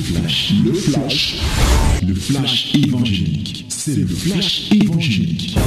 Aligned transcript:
flash, 0.00 0.52
le 0.64 0.72
flash, 0.72 1.42
le 2.06 2.14
flash 2.14 2.74
évangélique. 2.74 3.66
C'est 3.68 3.96
le 3.96 4.06
flash 4.06 4.72
évangélique. 4.72 5.58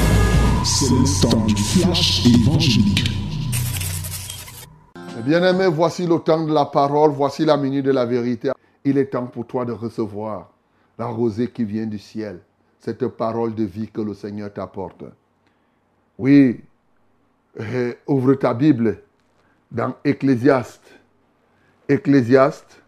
C'est 0.63 0.89
le 0.89 1.21
temps 1.21 1.45
du 1.45 1.55
flash 1.55 2.25
évangélique. 2.25 3.03
Bien-aimé, 5.25 5.67
voici 5.67 6.05
le 6.05 6.19
temps 6.19 6.45
de 6.45 6.53
la 6.53 6.65
parole, 6.65 7.11
voici 7.11 7.45
la 7.45 7.57
minute 7.57 7.85
de 7.85 7.91
la 7.91 8.05
vérité. 8.05 8.51
Il 8.83 8.97
est 8.97 9.05
temps 9.05 9.27
pour 9.27 9.47
toi 9.47 9.65
de 9.65 9.71
recevoir 9.71 10.51
la 10.97 11.05
rosée 11.05 11.49
qui 11.49 11.63
vient 11.63 11.85
du 11.85 11.99
ciel, 11.99 12.39
cette 12.79 13.07
parole 13.07 13.55
de 13.55 13.63
vie 13.63 13.87
que 13.87 14.01
le 14.01 14.13
Seigneur 14.13 14.51
t'apporte. 14.51 15.03
Oui, 16.17 16.59
eh, 17.59 17.97
ouvre 18.07 18.33
ta 18.35 18.53
Bible 18.53 18.99
dans 19.71 19.95
Ecclésiaste. 20.03 20.83
Ecclésiaste, 21.87 22.82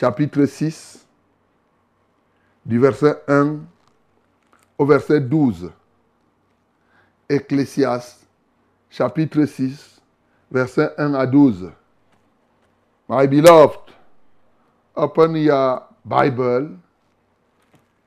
chapitre 0.00 0.46
6, 0.46 1.06
du 2.64 2.78
verset 2.78 3.22
1 3.28 3.58
au 4.78 4.86
verset 4.86 5.20
12. 5.20 5.70
Ecclésiaste, 7.28 8.26
chapitre 8.88 9.44
6, 9.44 10.00
verset 10.50 10.94
1 10.96 11.12
à 11.12 11.26
12. 11.26 11.70
My 13.10 13.26
beloved, 13.26 13.92
open 14.96 15.36
your 15.36 15.82
Bible 16.02 16.78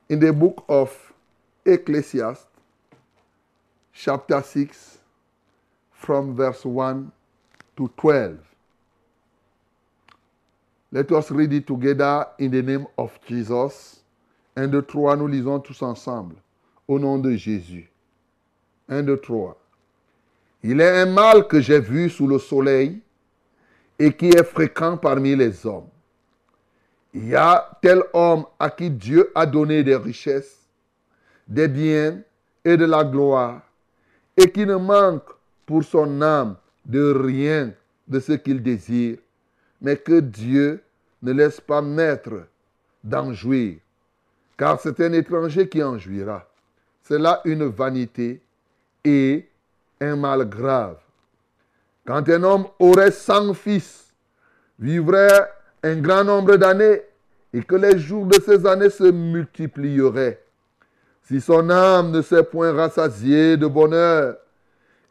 in 0.09 0.17
the 0.17 0.33
book 0.33 0.65
of 0.67 1.13
Ecclesiastes, 1.63 2.47
chapter 3.93 4.41
6, 4.41 4.97
from 5.91 6.35
verse 6.35 6.65
1 6.65 7.11
to 7.77 7.87
12. 7.97 8.52
Let 10.93 11.11
us 11.11 11.31
read 11.31 11.51
it 11.53 11.65
together 11.65 12.27
in 12.37 12.51
the 12.51 12.61
name 12.61 12.85
of 12.99 13.19
Jesus. 13.27 14.03
Un, 14.55 14.67
deux, 14.67 14.83
trois, 14.83 15.15
nous 15.15 15.25
lisons 15.25 15.59
tous 15.59 15.81
ensemble. 15.81 16.35
Au 16.87 16.99
nom 16.99 17.17
de 17.17 17.31
Jésus. 17.31 17.89
Un, 18.87 19.01
deux, 19.01 19.17
trois. 19.17 19.57
Il 20.61 20.79
est 20.79 21.01
un 21.01 21.07
mal 21.07 21.47
que 21.47 21.59
j'ai 21.59 21.79
vu 21.79 22.11
sous 22.11 22.27
le 22.27 22.37
soleil 22.37 23.01
et 23.97 24.13
qui 24.13 24.27
est 24.27 24.43
fréquent 24.43 24.95
parmi 24.95 25.35
les 25.35 25.65
hommes. 25.65 25.89
Il 27.11 27.27
y 27.27 27.35
a 27.35 27.71
tel 27.81 28.03
homme 28.13 28.45
à 28.59 28.69
qui 28.69 28.91
Dieu 28.91 29.31
a 29.33 29.47
donné 29.47 29.83
des 29.83 29.95
richesses, 29.95 30.59
des 31.47 31.67
biens 31.67 32.21
et 32.63 32.77
de 32.77 32.85
la 32.85 33.03
gloire, 33.03 33.61
et 34.37 34.51
qui 34.51 34.67
ne 34.67 34.75
manque 34.75 35.27
pour 35.65 35.83
son 35.83 36.21
âme 36.21 36.55
de 36.85 37.13
rien 37.13 37.73
de 38.07 38.19
ce 38.19 38.33
qu'il 38.33 38.61
désire, 38.61 39.17
mais 39.83 39.97
que 39.97 40.21
Dieu 40.21 40.81
ne 41.21 41.33
laisse 41.33 41.61
pas 41.61 41.81
mettre 41.81 42.47
d'en 43.03 43.33
jouir, 43.33 43.77
car 44.57 44.79
c'est 44.79 44.99
un 45.01 45.11
étranger 45.11 45.67
qui 45.67 45.83
en 45.83 45.97
jouira. 45.97 46.47
C'est 47.03 47.19
là 47.19 47.41
une 47.43 47.65
vanité 47.65 48.41
et 49.03 49.49
un 49.99 50.15
mal 50.15 50.47
grave. 50.47 50.97
Quand 52.05 52.27
un 52.29 52.43
homme 52.43 52.67
aurait 52.79 53.11
cent 53.11 53.53
fils, 53.53 54.13
vivrait 54.79 55.51
un 55.83 55.97
grand 55.97 56.23
nombre 56.23 56.55
d'années 56.55 57.01
et 57.53 57.61
que 57.61 57.75
les 57.75 57.99
jours 57.99 58.25
de 58.25 58.39
ces 58.41 58.65
années 58.65 58.89
se 58.89 59.11
multiplieraient. 59.11 60.41
Si 61.23 61.39
son 61.39 61.69
âme 61.69 62.11
ne 62.11 62.21
s'est 62.21 62.43
point 62.43 62.71
rassasiée 62.73 63.57
de 63.57 63.67
bonheur, 63.67 64.37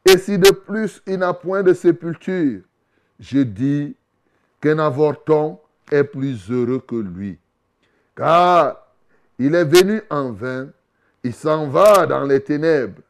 et 0.04 0.18
si 0.18 0.38
de 0.38 0.50
plus 0.50 1.02
il 1.06 1.18
n'a 1.18 1.32
point 1.32 1.62
de 1.62 1.72
sépulture, 1.72 2.62
je 3.20 3.40
dis 3.40 3.94
qu'un 4.62 4.78
avorton 4.78 5.58
est 5.90 6.04
plus 6.04 6.50
heureux 6.50 6.78
que 6.78 6.94
lui. 6.94 7.38
Car 8.16 8.86
il 9.38 9.54
est 9.54 9.64
venu 9.64 10.00
en 10.08 10.32
vain, 10.32 10.70
il 11.24 11.34
s'en 11.34 11.66
va 11.68 12.06
dans 12.06 12.24
les 12.24 12.40
ténèbres, 12.40 13.02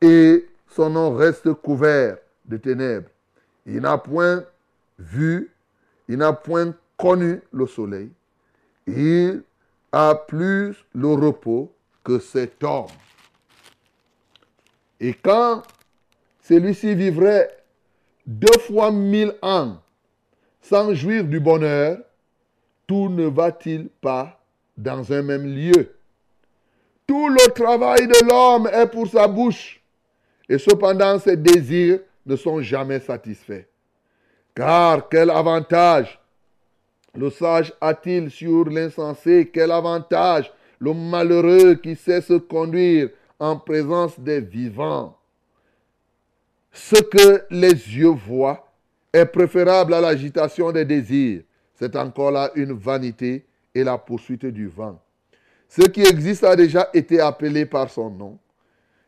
et 0.00 0.46
son 0.68 0.90
nom 0.90 1.14
reste 1.14 1.52
couvert 1.54 2.18
de 2.44 2.56
ténèbres. 2.56 3.08
Il 3.66 3.80
n'a 3.80 3.98
point 3.98 4.44
vu, 4.98 5.50
il 6.08 6.18
n'a 6.18 6.32
point 6.32 6.72
connu 6.96 7.40
le 7.52 7.66
soleil. 7.66 8.10
Il 8.86 9.42
a 9.90 10.14
plus 10.14 10.76
le 10.94 11.08
repos 11.08 11.72
que 12.04 12.20
cet 12.20 12.62
homme. 12.62 12.86
Et 15.00 15.14
quand 15.14 15.62
celui-ci 16.42 16.94
vivrait 16.94 17.64
deux 18.24 18.58
fois 18.60 18.92
mille 18.92 19.34
ans 19.42 19.78
sans 20.68 20.94
jouir 20.94 21.24
du 21.24 21.38
bonheur, 21.38 21.98
tout 22.86 23.08
ne 23.08 23.26
va-t-il 23.26 23.88
pas 23.88 24.40
dans 24.76 25.12
un 25.12 25.22
même 25.22 25.46
lieu? 25.46 25.94
Tout 27.06 27.28
le 27.28 27.52
travail 27.52 28.08
de 28.08 28.28
l'homme 28.28 28.68
est 28.72 28.88
pour 28.88 29.06
sa 29.06 29.28
bouche, 29.28 29.80
et 30.48 30.58
cependant 30.58 31.20
ses 31.20 31.36
désirs 31.36 32.00
ne 32.24 32.34
sont 32.34 32.60
jamais 32.62 32.98
satisfaits. 32.98 33.66
Car 34.56 35.08
quel 35.08 35.30
avantage 35.30 36.20
le 37.14 37.30
sage 37.30 37.72
a-t-il 37.80 38.30
sur 38.30 38.64
l'insensé? 38.64 39.48
Quel 39.52 39.70
avantage 39.70 40.52
le 40.80 40.92
malheureux 40.92 41.76
qui 41.76 41.94
sait 41.94 42.20
se 42.20 42.34
conduire 42.34 43.10
en 43.38 43.56
présence 43.56 44.18
des 44.18 44.40
vivants? 44.40 45.16
Ce 46.72 46.96
que 46.96 47.44
les 47.50 47.72
yeux 47.72 48.08
voient 48.08 48.65
est 49.16 49.26
préférable 49.26 49.94
à 49.94 50.00
l'agitation 50.00 50.70
des 50.72 50.84
désirs. 50.84 51.42
C'est 51.74 51.96
encore 51.96 52.30
là 52.30 52.50
une 52.54 52.72
vanité 52.72 53.46
et 53.74 53.82
la 53.82 53.96
poursuite 53.96 54.44
du 54.46 54.68
vent. 54.68 55.00
Ce 55.68 55.82
qui 55.82 56.02
existe 56.02 56.44
a 56.44 56.54
déjà 56.54 56.88
été 56.92 57.20
appelé 57.20 57.66
par 57.66 57.90
son 57.90 58.10
nom. 58.10 58.38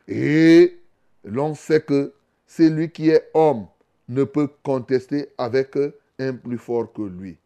Et 0.07 0.79
l'on 1.23 1.53
sait 1.53 1.81
que 1.81 2.13
celui 2.47 2.89
qui 2.89 3.09
est 3.09 3.29
homme 3.33 3.67
ne 4.07 4.23
peut 4.23 4.49
contester 4.63 5.29
avec 5.37 5.77
un 6.17 6.33
plus 6.33 6.57
fort 6.57 6.91
que 6.91 7.03
lui. 7.03 7.37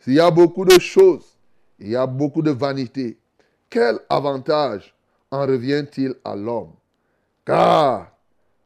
S'il 0.00 0.14
y 0.14 0.20
a 0.20 0.30
beaucoup 0.30 0.64
de 0.64 0.78
choses, 0.78 1.36
il 1.78 1.90
y 1.90 1.96
a 1.96 2.06
beaucoup 2.06 2.42
de 2.42 2.50
vanité, 2.50 3.18
quel 3.68 3.98
avantage 4.08 4.94
en 5.30 5.46
revient-il 5.46 6.14
à 6.24 6.34
l'homme? 6.34 6.72
Car 7.44 8.10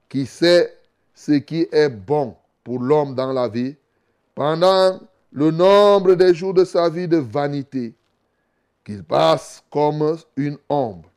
qui 0.08 0.26
sait 0.26 0.78
ce 1.14 1.32
qui 1.32 1.66
est 1.72 1.88
bon 1.88 2.36
pour 2.64 2.80
l'homme 2.80 3.14
dans 3.14 3.32
la 3.32 3.48
vie, 3.48 3.76
pendant 4.34 5.00
le 5.30 5.50
nombre 5.50 6.14
des 6.14 6.34
jours 6.34 6.54
de 6.54 6.64
sa 6.64 6.88
vie 6.88 7.08
de 7.08 7.18
vanité, 7.18 7.94
qu'il 8.84 9.04
passe 9.04 9.62
comme 9.70 10.16
une 10.36 10.58
ombre, 10.68 11.08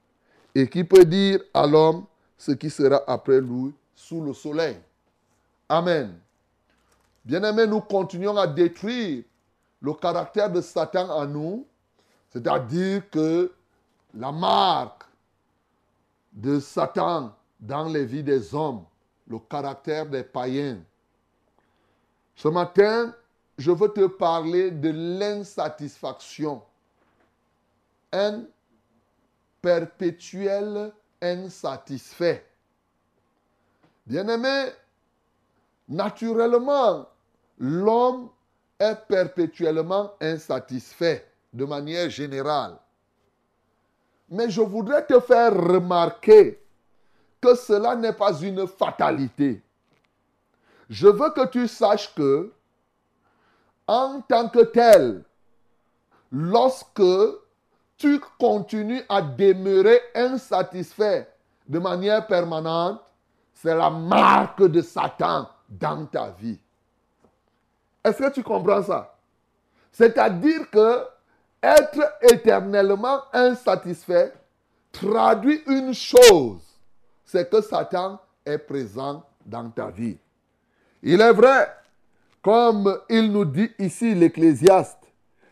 et 0.53 0.69
qui 0.69 0.83
peut 0.83 1.05
dire 1.05 1.39
à 1.53 1.65
l'homme 1.65 2.05
ce 2.37 2.51
qui 2.51 2.69
sera 2.69 3.01
après 3.07 3.41
lui 3.41 3.73
sous 3.95 4.21
le 4.21 4.33
soleil. 4.33 4.77
Amen. 5.67 6.17
Bien-aimés, 7.23 7.65
nous 7.65 7.81
continuons 7.81 8.37
à 8.37 8.45
détruire 8.45 9.23
le 9.81 9.93
caractère 9.93 10.51
de 10.51 10.61
Satan 10.61 11.09
en 11.09 11.25
nous, 11.25 11.65
c'est-à-dire 12.29 13.09
que 13.09 13.51
la 14.13 14.31
marque 14.31 15.03
de 16.31 16.59
Satan 16.59 17.33
dans 17.59 17.87
les 17.87 18.05
vies 18.05 18.23
des 18.23 18.53
hommes, 18.53 18.83
le 19.27 19.39
caractère 19.39 20.05
des 20.05 20.23
païens. 20.23 20.77
Ce 22.35 22.47
matin, 22.47 23.13
je 23.57 23.71
veux 23.71 23.89
te 23.89 24.05
parler 24.07 24.71
de 24.71 24.89
l'insatisfaction. 24.89 26.61
Un 28.11 28.43
perpétuel 29.61 30.91
insatisfait. 31.21 32.45
Bien-aimé, 34.05 34.71
naturellement, 35.87 37.07
l'homme 37.57 38.29
est 38.79 38.95
perpétuellement 39.07 40.13
insatisfait 40.21 41.27
de 41.53 41.65
manière 41.65 42.09
générale. 42.09 42.77
Mais 44.29 44.49
je 44.49 44.61
voudrais 44.61 45.05
te 45.05 45.19
faire 45.19 45.53
remarquer 45.53 46.59
que 47.39 47.55
cela 47.55 47.95
n'est 47.95 48.13
pas 48.13 48.37
une 48.41 48.67
fatalité. 48.67 49.61
Je 50.89 51.07
veux 51.07 51.31
que 51.31 51.47
tu 51.47 51.67
saches 51.67 52.13
que, 52.13 52.51
en 53.87 54.21
tant 54.21 54.49
que 54.49 54.63
tel, 54.63 55.23
lorsque 56.31 57.01
tu 57.97 58.19
continues 58.39 59.03
à 59.07 59.21
demeurer 59.21 60.01
insatisfait 60.13 61.29
de 61.67 61.79
manière 61.79 62.25
permanente, 62.27 63.01
c'est 63.53 63.75
la 63.75 63.89
marque 63.89 64.63
de 64.63 64.81
Satan 64.81 65.49
dans 65.69 66.05
ta 66.05 66.29
vie. 66.31 66.59
Est-ce 68.03 68.19
que 68.19 68.31
tu 68.31 68.43
comprends 68.43 68.83
ça? 68.83 69.15
C'est-à-dire 69.91 70.69
que 70.69 71.05
être 71.63 72.17
éternellement 72.21 73.21
insatisfait 73.33 74.33
traduit 74.91 75.63
une 75.65 75.93
chose, 75.93 76.61
c'est 77.23 77.49
que 77.49 77.61
Satan 77.61 78.19
est 78.45 78.59
présent 78.59 79.23
dans 79.45 79.69
ta 79.69 79.89
vie. 79.89 80.17
Il 81.03 81.21
est 81.21 81.33
vrai, 81.33 81.69
comme 82.41 82.99
il 83.09 83.31
nous 83.31 83.45
dit 83.45 83.71
ici 83.79 84.13
l'Ecclésiaste, 84.15 84.99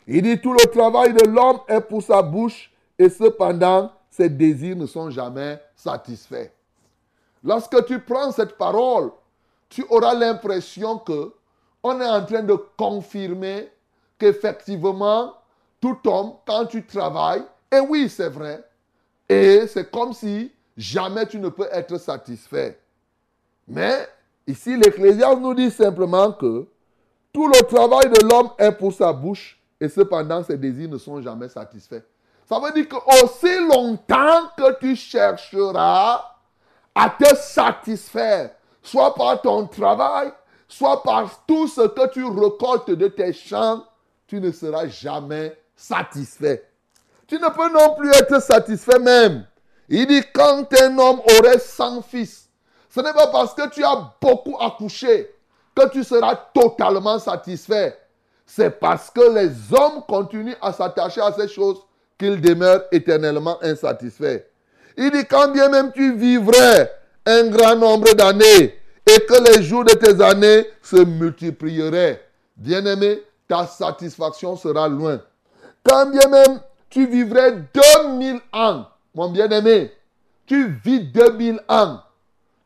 Il 0.08 0.24
dit 0.24 0.40
tout 0.40 0.54
le 0.54 0.66
travail 0.72 1.14
de 1.14 1.28
l'homme 1.28 1.60
est 1.68 1.82
pour 1.82 2.04
sa 2.04 2.22
bouche 2.22 2.72
et 3.00 3.10
cependant 3.10 3.92
ses 4.10 4.30
désirs 4.30 4.76
ne 4.76 4.86
sont 4.86 5.10
jamais 5.10 5.60
satisfaits. 5.76 6.52
Lorsque 7.44 7.86
tu 7.86 8.00
prends 8.00 8.32
cette 8.32 8.58
parole, 8.58 9.12
tu 9.70 9.84
auras 9.90 10.14
l'impression 10.14 11.00
que 11.00 11.34
on 11.82 12.00
est 12.00 12.08
en 12.08 12.24
train 12.24 12.44
de 12.44 12.56
confirmer 12.78 13.70
qu'effectivement, 14.18 15.34
tout 15.82 15.98
homme, 16.06 16.34
quand 16.46 16.66
tu 16.68 16.86
travailles, 16.86 17.44
et 17.70 17.80
oui, 17.80 18.08
c'est 18.08 18.30
vrai, 18.30 18.64
et 19.28 19.68
c'est 19.68 19.92
comme 19.92 20.14
si 20.14 20.52
jamais 20.78 21.26
tu 21.26 21.40
ne 21.40 21.50
peux 21.50 21.68
être 21.72 21.98
satisfait. 21.98 22.80
Mais 23.68 24.08
ici, 24.48 24.78
l'Ecclésiaste 24.78 25.40
nous 25.40 25.54
dit 25.54 25.72
simplement 25.72 26.32
que 26.32 26.68
tout 27.32 27.48
le 27.48 27.62
travail 27.64 28.10
de 28.10 28.28
l'homme 28.28 28.50
est 28.58 28.72
pour 28.72 28.94
sa 28.94 29.12
bouche 29.12 29.60
et 29.80 29.90
cependant 29.90 30.44
ses 30.44 30.58
désirs 30.58 30.90
ne 30.90 30.98
sont 30.98 31.22
jamais 31.22 31.50
satisfaits. 31.50 32.04
Ça 32.48 32.60
veut 32.60 32.72
dire 32.72 32.88
que 32.88 33.24
aussi 33.24 33.68
longtemps 33.68 34.50
que 34.58 34.80
tu 34.80 34.96
chercheras 34.96 36.24
à 36.94 37.10
te 37.10 37.36
satisfaire, 37.36 38.52
soit 38.82 39.16
par 39.16 39.42
ton 39.42 39.66
travail, 39.66 40.32
soit 40.68 41.02
par 41.04 41.46
tout 41.46 41.68
ce 41.68 41.88
que 41.88 42.08
tu 42.10 42.24
récoltes 42.24 42.92
de 42.92 43.08
tes 43.08 43.34
champs, 43.34 43.84
tu 44.28 44.40
ne 44.40 44.52
seras 44.52 44.88
jamais 44.88 45.58
satisfait. 45.76 46.70
Tu 47.28 47.36
ne 47.36 47.50
peux 47.50 47.72
non 47.72 47.96
plus 47.96 48.10
être 48.10 48.42
satisfait 48.42 49.00
même. 49.00 49.46
Il 49.90 50.08
dit, 50.08 50.22
quand 50.34 50.66
un 50.82 50.98
homme 50.98 51.22
aurait 51.40 51.60
100 51.60 52.02
fils, 52.04 52.43
ce 52.94 53.02
n'est 53.02 53.14
pas 53.14 53.28
parce 53.28 53.54
que 53.54 53.70
tu 53.70 53.84
as 53.84 54.14
beaucoup 54.22 54.56
accouché 54.60 55.34
que 55.76 55.90
tu 55.90 56.04
seras 56.04 56.36
totalement 56.54 57.18
satisfait. 57.18 57.98
C'est 58.46 58.80
parce 58.80 59.10
que 59.10 59.34
les 59.34 59.50
hommes 59.74 60.04
continuent 60.08 60.58
à 60.62 60.72
s'attacher 60.72 61.22
à 61.22 61.32
ces 61.32 61.48
choses 61.48 61.82
qu'ils 62.20 62.40
demeurent 62.40 62.84
éternellement 62.92 63.58
insatisfaits. 63.64 64.44
Il 64.96 65.10
dit, 65.10 65.26
quand 65.26 65.48
bien 65.48 65.70
même 65.70 65.92
tu 65.92 66.16
vivrais 66.16 66.94
un 67.26 67.48
grand 67.48 67.76
nombre 67.76 68.14
d'années 68.14 68.80
et 69.08 69.20
que 69.26 69.52
les 69.52 69.64
jours 69.64 69.86
de 69.86 69.94
tes 69.94 70.24
années 70.24 70.68
se 70.84 70.98
multiplieraient, 70.98 72.24
bien-aimé, 72.56 73.24
ta 73.48 73.66
satisfaction 73.66 74.56
sera 74.56 74.88
loin. 74.88 75.20
Quand 75.84 76.06
bien 76.12 76.28
même 76.30 76.60
tu 76.92 77.08
vivrais 77.08 77.54
2000 77.74 78.40
ans, 78.54 78.86
mon 79.16 79.30
bien-aimé, 79.30 79.92
tu 80.46 80.80
vis 80.86 81.00
2000 81.00 81.60
ans, 81.68 82.00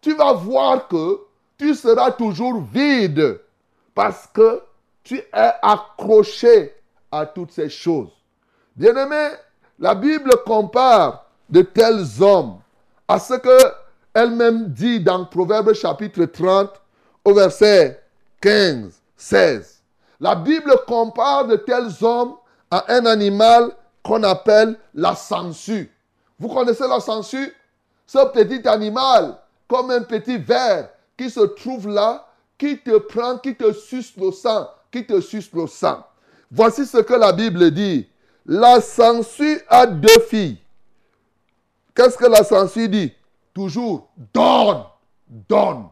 tu 0.07 0.13
vas 0.13 0.31
voir 0.31 0.87
que 0.87 1.19
tu 1.57 1.75
seras 1.75 2.11
toujours 2.11 2.61
vide 2.61 3.41
parce 3.93 4.25
que 4.27 4.61
tu 5.03 5.17
es 5.17 5.53
accroché 5.61 6.73
à 7.11 7.25
toutes 7.25 7.51
ces 7.51 7.67
choses. 7.67 8.11
Bien-aimé, 8.73 9.31
la 9.77 9.95
Bible 9.95 10.31
compare 10.45 11.25
de 11.49 11.61
tels 11.61 12.05
hommes 12.23 12.59
à 13.05 13.19
ce 13.19 13.33
que 13.33 13.57
elle-même 14.13 14.69
dit 14.69 15.01
dans 15.01 15.25
Proverbe 15.25 15.73
chapitre 15.73 16.23
30 16.23 16.81
au 17.25 17.33
verset 17.33 18.01
15, 18.39 19.01
16. 19.17 19.83
La 20.21 20.35
Bible 20.35 20.73
compare 20.87 21.47
de 21.47 21.57
tels 21.57 21.91
hommes 22.01 22.35
à 22.71 22.93
un 22.93 23.05
animal 23.05 23.73
qu'on 24.03 24.23
appelle 24.23 24.79
la 24.93 25.15
sangsue. 25.15 25.91
Vous 26.39 26.47
connaissez 26.47 26.87
la 26.87 27.01
sangsue? 27.01 27.53
Ce 28.05 28.25
petit 28.31 28.65
animal, 28.65 29.37
comme 29.67 29.91
un 29.91 30.01
petit 30.01 30.37
ver 30.37 30.89
qui 31.17 31.29
se 31.29 31.41
trouve 31.41 31.87
là, 31.89 32.27
qui 32.57 32.79
te 32.79 32.97
prend, 32.97 33.37
qui 33.37 33.55
te 33.55 33.73
suce 33.73 34.15
le 34.17 34.31
sang, 34.31 34.69
qui 34.91 35.05
te 35.05 35.19
suce 35.21 35.51
le 35.53 35.67
sang. 35.67 36.05
Voici 36.51 36.85
ce 36.85 36.97
que 36.97 37.13
la 37.13 37.31
Bible 37.33 37.71
dit. 37.71 38.07
La 38.45 38.79
sangsue 38.79 39.61
a 39.67 39.85
deux 39.85 40.21
filles. 40.29 40.57
Qu'est-ce 41.93 42.17
que 42.17 42.27
la 42.27 42.43
sangsue 42.43 42.87
dit? 42.87 43.13
Toujours, 43.53 44.09
donne, 44.33 44.83
donne. 45.27 45.89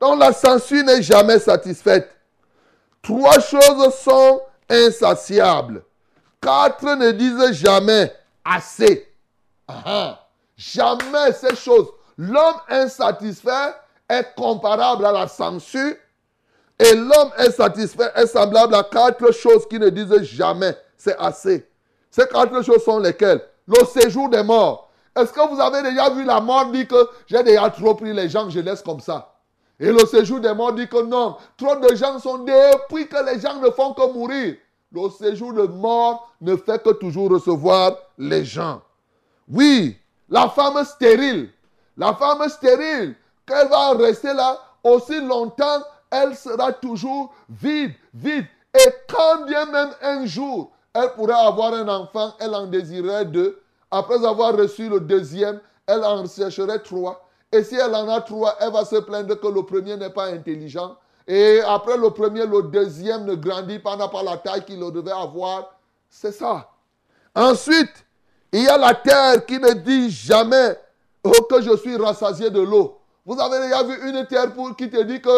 Donc 0.00 0.18
la 0.18 0.32
sangsue 0.32 0.82
n'est 0.82 1.02
jamais 1.02 1.38
satisfaite. 1.38 2.10
Trois 3.02 3.38
choses 3.38 3.94
sont 3.94 4.40
insatiables. 4.68 5.84
Quatre 6.40 6.96
ne 6.96 7.12
disent 7.12 7.52
jamais 7.52 8.12
assez. 8.44 9.08
Jamais 10.56 11.32
ces 11.32 11.54
choses. 11.54 11.88
L'homme 12.18 12.56
insatisfait 12.68 13.74
est 14.08 14.34
comparable 14.36 15.06
à 15.06 15.12
la 15.12 15.28
sangsue 15.28 15.96
et 16.78 16.94
l'homme 16.94 17.30
insatisfait 17.38 18.10
est 18.16 18.26
semblable 18.26 18.74
à 18.74 18.82
quatre 18.82 19.32
choses 19.32 19.66
qui 19.68 19.78
ne 19.78 19.88
disent 19.88 20.22
jamais 20.22 20.76
c'est 20.96 21.16
assez. 21.18 21.68
Ces 22.10 22.26
quatre 22.26 22.62
choses 22.62 22.84
sont 22.84 22.98
lesquelles? 22.98 23.42
Le 23.66 23.84
séjour 23.86 24.28
des 24.28 24.42
morts. 24.42 24.90
Est-ce 25.16 25.32
que 25.32 25.48
vous 25.48 25.60
avez 25.60 25.82
déjà 25.82 26.10
vu 26.10 26.24
la 26.24 26.40
mort 26.40 26.70
dire 26.70 26.88
que 26.88 27.08
j'ai 27.26 27.42
déjà 27.42 27.70
trop 27.70 27.94
pris 27.94 28.12
les 28.12 28.28
gens, 28.28 28.48
je 28.48 28.60
laisse 28.60 28.82
comme 28.82 29.00
ça? 29.00 29.34
Et 29.80 29.90
le 29.90 30.06
séjour 30.06 30.40
des 30.40 30.54
morts 30.54 30.72
dit 30.72 30.88
que 30.88 31.02
non, 31.02 31.36
trop 31.56 31.76
de 31.76 31.94
gens 31.94 32.18
sont 32.18 32.38
depuis 32.38 33.08
que 33.08 33.24
les 33.24 33.40
gens 33.40 33.56
ne 33.60 33.70
font 33.70 33.94
que 33.94 34.12
mourir. 34.12 34.56
Le 34.92 35.08
séjour 35.10 35.52
de 35.54 35.62
mort 35.62 36.30
ne 36.40 36.54
fait 36.56 36.82
que 36.82 36.90
toujours 36.90 37.30
recevoir 37.30 37.96
les 38.18 38.44
gens. 38.44 38.82
Oui, 39.48 39.96
la 40.28 40.48
femme 40.48 40.84
stérile. 40.84 41.50
La 41.96 42.14
femme 42.14 42.48
stérile, 42.48 43.14
qu'elle 43.46 43.68
va 43.68 43.92
rester 43.92 44.32
là 44.32 44.58
aussi 44.82 45.20
longtemps, 45.20 45.82
elle 46.10 46.36
sera 46.36 46.72
toujours 46.72 47.34
vide, 47.48 47.92
vide. 48.14 48.46
Et 48.74 48.88
quand 49.08 49.44
bien 49.44 49.66
même 49.66 49.90
un 50.00 50.26
jour, 50.26 50.72
elle 50.94 51.12
pourrait 51.12 51.34
avoir 51.34 51.74
un 51.74 51.88
enfant, 51.88 52.34
elle 52.40 52.54
en 52.54 52.66
désirerait 52.66 53.26
deux. 53.26 53.60
Après 53.90 54.24
avoir 54.24 54.56
reçu 54.56 54.88
le 54.88 55.00
deuxième, 55.00 55.60
elle 55.86 56.04
en 56.04 56.26
chercherait 56.26 56.78
trois. 56.78 57.28
Et 57.50 57.62
si 57.62 57.74
elle 57.74 57.94
en 57.94 58.08
a 58.08 58.20
trois, 58.22 58.56
elle 58.60 58.72
va 58.72 58.84
se 58.84 58.96
plaindre 58.96 59.38
que 59.38 59.46
le 59.46 59.62
premier 59.62 59.96
n'est 59.96 60.10
pas 60.10 60.26
intelligent. 60.26 60.96
Et 61.26 61.60
après 61.60 61.96
le 61.96 62.10
premier, 62.10 62.46
le 62.46 62.62
deuxième 62.62 63.24
ne 63.24 63.34
grandit 63.34 63.78
pas, 63.78 63.96
n'a 63.96 64.08
pas 64.08 64.22
la 64.22 64.38
taille 64.38 64.64
qu'il 64.64 64.80
devait 64.80 65.12
avoir. 65.12 65.78
C'est 66.08 66.32
ça. 66.32 66.68
Ensuite, 67.34 68.04
il 68.52 68.62
y 68.62 68.68
a 68.68 68.78
la 68.78 68.94
terre 68.94 69.44
qui 69.46 69.58
ne 69.58 69.72
dit 69.72 70.10
jamais 70.10 70.78
oh, 71.24 71.42
que 71.48 71.60
je 71.60 71.76
suis 71.76 71.96
rassasié 71.96 72.50
de 72.50 72.60
l'eau. 72.60 72.98
Vous 73.24 73.40
avez 73.40 73.60
déjà 73.60 73.82
vu 73.82 74.08
une 74.08 74.26
terre 74.26 74.52
pour, 74.52 74.74
qui 74.76 74.90
te 74.90 75.00
dit 75.02 75.20
que 75.20 75.30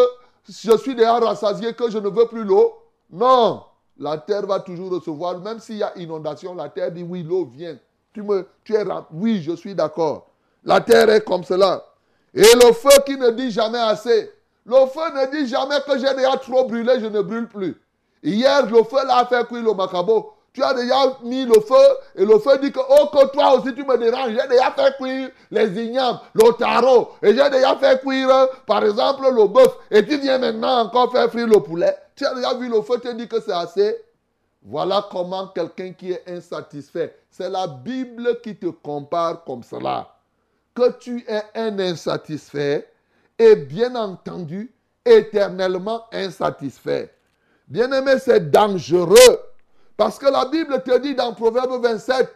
je 0.47 0.75
suis 0.77 0.95
déjà 0.95 1.19
rassasié, 1.19 1.73
que 1.73 1.89
je 1.89 1.97
ne 1.97 2.09
veux 2.09 2.27
plus 2.27 2.43
l'eau? 2.43 2.73
Non. 3.11 3.63
La 3.97 4.17
terre 4.17 4.45
va 4.45 4.59
toujours 4.59 4.91
recevoir, 4.91 5.39
même 5.39 5.59
s'il 5.59 5.77
y 5.77 5.83
a 5.83 5.97
inondation, 5.97 6.53
la 6.53 6.69
terre 6.69 6.91
dit 6.91 7.03
oui, 7.03 7.23
l'eau 7.23 7.45
vient. 7.45 7.77
Tu, 8.13 8.21
me, 8.23 8.47
tu 8.63 8.75
es 8.75 8.83
Oui, 9.11 9.41
je 9.41 9.53
suis 9.55 9.75
d'accord. 9.75 10.27
La 10.63 10.81
terre 10.81 11.09
est 11.09 11.23
comme 11.23 11.43
cela. 11.43 11.83
Et 12.33 12.41
le 12.41 12.73
feu 12.73 12.89
qui 13.05 13.17
ne 13.17 13.29
dit 13.31 13.51
jamais 13.51 13.79
assez. 13.79 14.31
Le 14.65 14.85
feu 14.87 15.01
ne 15.13 15.31
dit 15.31 15.47
jamais 15.47 15.79
que 15.87 15.97
j'ai 15.97 16.13
déjà 16.15 16.35
trop 16.37 16.65
brûlé, 16.65 16.99
je 16.99 17.05
ne 17.05 17.21
brûle 17.21 17.47
plus. 17.47 17.79
Hier, 18.23 18.65
le 18.65 18.83
feu 18.83 19.05
l'a 19.05 19.25
fait 19.25 19.45
cuire 19.47 19.63
le 19.63 19.73
macabo. 19.73 20.33
Tu 20.55 20.63
as 20.63 20.73
déjà 20.73 20.95
mis 21.21 21.43
le 21.43 21.59
feu 21.59 21.75
et 22.15 22.25
le 22.25 22.39
feu 22.39 22.57
dit 22.61 22.71
que, 22.71 22.79
oh, 22.79 23.07
que 23.11 23.27
toi 23.33 23.55
aussi 23.55 23.75
tu 23.75 23.83
me 23.83 23.97
déranges. 23.97 24.29
J'ai 24.29 24.47
déjà 24.47 24.71
fait 24.71 24.95
cuire 24.95 25.29
les 25.51 25.83
ignames, 25.83 26.17
le 26.33 26.53
tarot. 26.53 27.09
Et 27.21 27.35
j'ai 27.35 27.49
déjà 27.49 27.75
fait 27.75 27.99
cuire, 27.99 28.47
par 28.65 28.85
exemple, 28.85 29.25
le 29.35 29.47
bœuf. 29.47 29.77
Et 29.91 30.05
tu 30.05 30.17
viens 30.17 30.37
maintenant 30.37 30.85
encore 30.85 31.11
faire 31.11 31.29
frire 31.29 31.47
le 31.47 31.59
poulet. 31.59 31.93
Tu 32.15 32.25
as 32.25 32.33
déjà 32.33 32.53
vu 32.53 32.69
le 32.69 32.81
feu 32.83 32.97
te 32.99 33.11
dit 33.11 33.27
que 33.27 33.41
c'est 33.41 33.51
assez. 33.51 33.97
Voilà 34.63 35.05
comment 35.11 35.49
quelqu'un 35.49 35.91
qui 35.91 36.13
est 36.13 36.23
insatisfait. 36.25 37.13
C'est 37.29 37.49
la 37.49 37.67
Bible 37.67 38.39
qui 38.41 38.55
te 38.55 38.67
compare 38.67 39.43
comme 39.43 39.61
cela. 39.61 40.07
Que 40.73 40.89
tu 40.97 41.25
es 41.27 41.43
un 41.53 41.77
insatisfait 41.79 42.89
et 43.37 43.57
bien 43.57 43.93
entendu 43.95 44.73
éternellement 45.03 46.05
insatisfait. 46.13 47.13
Bien-aimé, 47.67 48.13
c'est 48.19 48.49
dangereux. 48.49 49.39
Parce 49.97 50.19
que 50.19 50.25
la 50.25 50.45
Bible 50.45 50.83
te 50.83 50.97
dit 50.99 51.15
dans 51.15 51.33
Proverbe 51.33 51.81
27, 51.81 52.29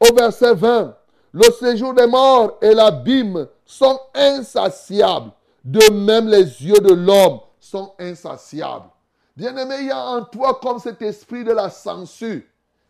au 0.00 0.14
verset 0.14 0.54
20, 0.54 0.96
le 1.32 1.50
séjour 1.52 1.94
des 1.94 2.06
morts 2.06 2.58
et 2.60 2.74
l'abîme 2.74 3.46
sont 3.64 4.00
insatiables. 4.14 5.30
De 5.64 5.92
même, 5.92 6.28
les 6.28 6.44
yeux 6.64 6.80
de 6.80 6.94
l'homme 6.94 7.40
sont 7.60 7.92
insatiables. 7.98 8.88
Bien-aimé, 9.36 9.76
il 9.80 9.86
y 9.88 9.90
a 9.90 10.04
en 10.04 10.24
toi 10.24 10.58
comme 10.62 10.78
cet 10.78 11.02
esprit 11.02 11.44
de 11.44 11.52
la 11.52 11.70
censure 11.70 12.42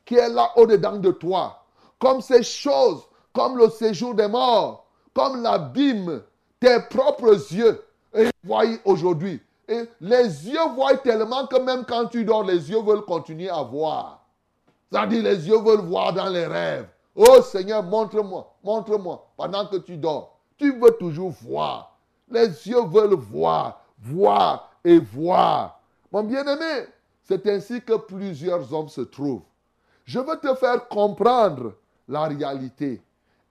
qui 0.04 0.14
est 0.14 0.28
là 0.28 0.52
au-dedans 0.56 0.96
de 0.96 1.10
toi. 1.10 1.64
Comme 1.98 2.20
ces 2.20 2.42
choses, 2.42 3.02
comme 3.32 3.58
le 3.58 3.68
séjour 3.68 4.14
des 4.14 4.28
morts, 4.28 4.86
comme 5.12 5.42
l'abîme, 5.42 6.22
tes 6.60 6.78
propres 6.88 7.52
yeux. 7.52 7.82
Voyez 8.44 8.78
aujourd'hui, 8.84 9.42
et 9.68 9.84
les 10.00 10.48
yeux 10.48 10.68
voient 10.74 10.96
tellement 10.98 11.46
que 11.46 11.58
même 11.58 11.84
quand 11.84 12.06
tu 12.06 12.24
dors, 12.24 12.44
les 12.44 12.70
yeux 12.70 12.82
veulent 12.82 13.04
continuer 13.04 13.48
à 13.48 13.62
voir. 13.62 14.24
C'est-à-dire, 14.90 15.22
les 15.22 15.48
yeux 15.48 15.58
veulent 15.58 15.84
voir 15.84 16.12
dans 16.12 16.28
les 16.28 16.46
rêves. 16.46 16.88
Oh 17.14 17.42
Seigneur, 17.42 17.82
montre-moi, 17.82 18.54
montre-moi, 18.62 19.26
pendant 19.36 19.66
que 19.66 19.76
tu 19.78 19.96
dors. 19.96 20.38
Tu 20.56 20.78
veux 20.78 20.92
toujours 20.92 21.30
voir. 21.30 21.96
Les 22.30 22.46
yeux 22.46 22.84
veulent 22.86 23.14
voir, 23.14 23.82
voir 23.98 24.70
et 24.84 24.98
voir. 24.98 25.80
Mon 26.12 26.22
bien-aimé, 26.22 26.86
c'est 27.24 27.46
ainsi 27.48 27.82
que 27.82 27.94
plusieurs 27.94 28.72
hommes 28.72 28.88
se 28.88 29.00
trouvent. 29.00 29.42
Je 30.04 30.20
veux 30.20 30.38
te 30.38 30.54
faire 30.54 30.86
comprendre 30.86 31.72
la 32.06 32.24
réalité. 32.26 33.02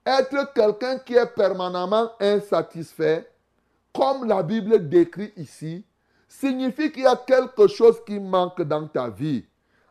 Être 0.06 0.52
quelqu'un 0.54 0.98
qui 0.98 1.14
est 1.14 1.26
permanemment 1.26 2.10
insatisfait, 2.20 3.30
comme 3.92 4.24
la 4.24 4.42
Bible 4.42 4.88
décrit 4.88 5.32
ici, 5.36 5.84
signifie 6.28 6.92
qu'il 6.92 7.02
y 7.02 7.06
a 7.06 7.16
quelque 7.16 7.66
chose 7.66 7.96
qui 8.04 8.18
manque 8.18 8.62
dans 8.62 8.86
ta 8.86 9.08
vie. 9.08 9.44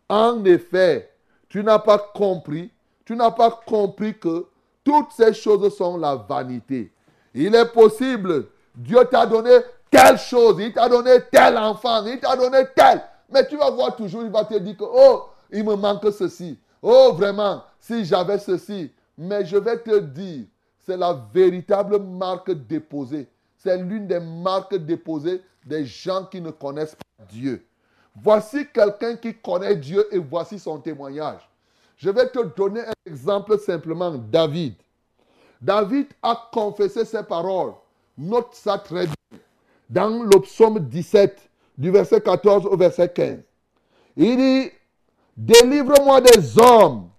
En 0.08 0.44
effet, 0.46 1.12
tu 1.50 1.64
n'as 1.64 1.80
pas 1.80 1.98
compris, 2.14 2.72
tu 3.06 3.16
n'as 3.16 3.32
pas 3.32 3.52
compris 3.66 4.18
que 4.18 4.46
toutes 4.84 5.12
ces 5.12 5.34
choses 5.34 5.76
sont 5.76 5.98
la 5.98 6.16
vanité. 6.16 6.92
Il 7.34 7.56
est 7.56 7.72
possible, 7.72 8.48
Dieu 8.76 9.00
t'a 9.10 9.26
donné 9.26 9.52
telle 9.90 10.18
chose, 10.18 10.58
il 10.60 10.74
t'a 10.74 10.88
donné 10.88 11.12
tel 11.32 11.58
enfant, 11.58 12.06
il 12.06 12.20
t'a 12.20 12.36
donné 12.36 12.60
tel. 12.76 13.02
Mais 13.30 13.48
tu 13.48 13.58
vas 13.58 13.72
voir 13.72 13.96
toujours, 13.96 14.24
il 14.24 14.30
va 14.30 14.46
te 14.46 14.58
dire 14.58 14.78
que, 14.78 14.84
oh, 14.84 15.26
il 15.52 15.64
me 15.64 15.76
manque 15.76 16.12
ceci. 16.12 16.60
Oh, 16.82 17.14
vraiment, 17.14 17.64
si 17.80 18.06
j'avais 18.06 18.38
ceci. 18.38 18.92
Mais 19.18 19.46
je 19.46 19.58
vais 19.58 19.78
te 19.80 20.00
dire, 20.00 20.46
c'est 20.86 20.98
la 20.98 21.18
véritable 21.34 22.00
marque 22.00 22.52
déposée. 22.52 23.28
C'est 23.58 23.78
l'une 23.78 24.06
des 24.06 24.20
marques 24.20 24.76
déposées 24.76 25.42
des 25.66 25.86
gens 25.86 26.26
qui 26.26 26.40
ne 26.40 26.52
connaissent 26.52 26.96
pas 26.96 27.26
Dieu. 27.30 27.66
Voici 28.16 28.68
quelqu'un 28.72 29.18
qui 29.18 29.34
connaît 29.34 29.76
Dieu 29.76 30.08
et 30.12 30.20
voici 30.20 30.60
son 30.60 30.80
témoignage. 30.80 31.42
Je 31.98 32.10
vais 32.10 32.30
te 32.30 32.40
donner 32.56 32.82
un 32.82 33.12
exemple 33.12 33.60
simplement. 33.60 34.12
David. 34.12 34.76
David 35.62 36.08
a 36.22 36.50
confessé 36.52 37.04
ses 37.04 37.24
paroles. 37.24 37.74
Note 38.18 38.54
ça 38.54 38.78
très 38.78 39.06
bien. 39.06 39.40
Dans 39.90 40.24
le 40.24 40.40
psaume 40.42 40.80
17, 40.80 41.50
du 41.78 41.92
verset 41.92 42.22
14 42.22 42.66
au 42.66 42.78
verset 42.78 43.10
15. 43.10 43.40
Il 44.18 44.38
dit, 44.38 44.72
délivre-moi 45.36 46.22
des 46.22 46.58
hommes 46.60 47.10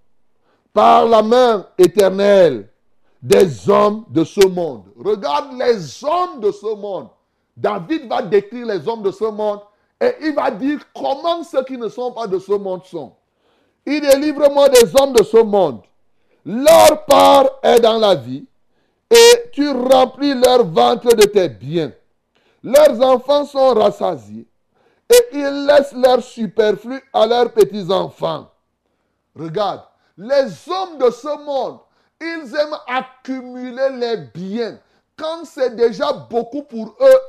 par 0.73 1.07
la 1.07 1.23
main 1.23 1.67
éternelle, 1.79 2.69
des 3.23 3.69
hommes 3.69 4.05
de 4.09 4.25
ce 4.25 4.47
monde. 4.47 4.85
Regarde 4.97 5.59
les 5.59 6.05
hommes 6.05 6.41
de 6.41 6.51
ce 6.51 6.75
monde. 6.75 7.09
David 7.57 8.09
va 8.09 8.23
décrire 8.23 8.67
les 8.67 8.87
hommes 8.87 9.03
de 9.03 9.11
ce 9.11 9.25
monde 9.25 9.61
et 10.01 10.15
il 10.21 10.35
va 10.35 10.51
dire 10.51 10.81
comment 10.95 11.43
ceux 11.43 11.65
qui 11.65 11.79
ne 11.79 11.89
sont 11.89 12.13
pas 12.13 12.27
de 12.27 12.39
ce 12.39 12.53
monde 12.53 12.85
sont. 12.85 13.13
Il 13.87 14.01
délivre-moi 14.01 14.69
des 14.69 14.95
hommes 15.01 15.13
de 15.13 15.23
ce 15.23 15.43
monde. 15.43 15.81
Leur 16.45 17.05
part 17.07 17.47
est 17.63 17.81
dans 17.81 17.99
la 17.99 18.15
vie 18.15 18.45
et 19.11 19.51
tu 19.53 19.71
remplis 19.71 20.35
leur 20.35 20.67
ventre 20.67 21.15
de 21.15 21.25
tes 21.25 21.49
biens. 21.49 21.93
Leurs 22.63 23.01
enfants 23.01 23.47
sont 23.47 23.75
rassasiés 23.75 24.47
et 25.09 25.29
ils 25.33 25.67
laissent 25.67 25.95
leur 25.95 26.23
superflu 26.23 27.01
à 27.13 27.27
leurs 27.27 27.53
petits-enfants. 27.53 28.51
Regarde, 29.35 29.83
les 30.19 30.47
hommes 30.69 30.99
de 30.99 31.11
ce 31.11 31.45
monde, 31.45 31.79
ils 32.21 32.55
aiment 32.57 32.79
accumuler 32.87 33.91
les 33.99 34.17
biens. 34.35 34.79
Quand 35.17 35.45
c'est 35.45 35.77
déjà 35.77 36.13
beaucoup 36.13 36.63
pour 36.63 36.97
eux, 37.01 37.21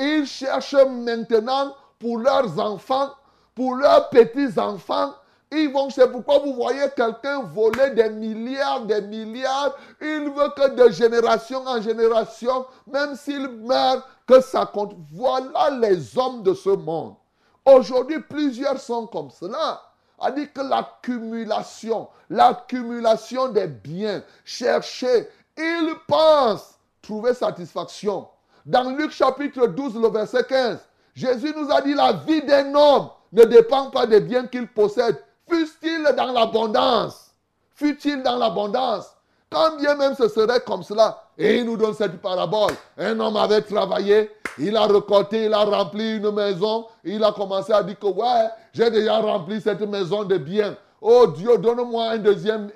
ils 0.00 0.26
cherchent 0.26 0.74
maintenant 0.74 1.74
pour 1.98 2.18
leurs 2.18 2.58
enfants, 2.58 3.10
pour 3.54 3.74
leurs 3.76 4.08
petits-enfants. 4.08 5.14
Ils 5.52 5.70
vont, 5.72 5.90
c'est 5.90 6.10
pourquoi 6.10 6.38
vous 6.38 6.54
voyez 6.54 6.86
quelqu'un 6.96 7.42
voler 7.42 7.90
des 7.90 8.08
milliards, 8.08 8.86
des 8.86 9.02
milliards. 9.02 9.76
Il 10.00 10.30
veut 10.30 10.50
que 10.56 10.74
de 10.74 10.90
génération 10.90 11.66
en 11.66 11.82
génération, 11.82 12.66
même 12.86 13.16
s'il 13.16 13.48
meurt, 13.48 14.04
que 14.26 14.40
ça 14.40 14.64
compte. 14.64 14.94
Voilà 15.12 15.70
les 15.70 16.16
hommes 16.16 16.42
de 16.42 16.54
ce 16.54 16.70
monde. 16.70 17.16
Aujourd'hui, 17.64 18.20
plusieurs 18.20 18.80
sont 18.80 19.06
comme 19.06 19.30
cela. 19.30 19.82
A 20.18 20.30
dit 20.30 20.48
que 20.52 20.60
l'accumulation, 20.60 22.08
l'accumulation 22.28 23.48
des 23.48 23.66
biens, 23.66 24.22
chercher, 24.44 25.28
ils 25.56 25.94
pensent 26.06 26.78
trouver 27.02 27.34
satisfaction. 27.34 28.28
Dans 28.66 28.90
Luc 28.90 29.10
chapitre 29.10 29.66
12, 29.66 29.96
le 29.96 30.08
verset 30.08 30.44
15, 30.44 30.78
Jésus 31.14 31.54
nous 31.56 31.70
a 31.70 31.80
dit 31.80 31.94
la 31.94 32.12
vie 32.12 32.42
d'un 32.42 32.74
homme 32.74 33.08
ne 33.32 33.44
dépend 33.44 33.90
pas 33.90 34.06
des 34.06 34.20
biens 34.20 34.46
qu'il 34.46 34.66
possède, 34.68 35.22
fût-il 35.48 36.02
dans 36.16 36.32
l'abondance? 36.32 37.32
Fût-il 37.74 38.22
dans 38.22 38.36
l'abondance? 38.36 39.14
Quand 39.50 39.76
bien 39.76 39.96
même 39.96 40.14
ce 40.14 40.28
serait 40.28 40.60
comme 40.60 40.82
cela, 40.82 41.24
et 41.36 41.58
il 41.58 41.64
nous 41.64 41.76
donne 41.76 41.94
cette 41.94 42.20
parabole. 42.20 42.72
Un 42.96 43.18
homme 43.18 43.36
avait 43.36 43.62
travaillé, 43.62 44.30
il 44.58 44.76
a 44.76 44.86
récolté, 44.86 45.46
il 45.46 45.54
a 45.54 45.64
rempli 45.64 46.18
une 46.18 46.30
maison, 46.30 46.86
il 47.02 47.24
a 47.24 47.32
commencé 47.32 47.72
à 47.72 47.82
dire 47.82 47.98
que 47.98 48.06
ouais, 48.06 48.48
j'ai 48.72 48.90
déjà 48.90 49.18
rempli 49.18 49.60
cette 49.60 49.80
maison 49.80 50.22
de 50.24 50.36
biens. 50.36 50.76
Oh 51.00 51.26
Dieu, 51.26 51.56
donne-moi 51.58 52.16
une 52.16 52.22
deuxième, 52.22 52.70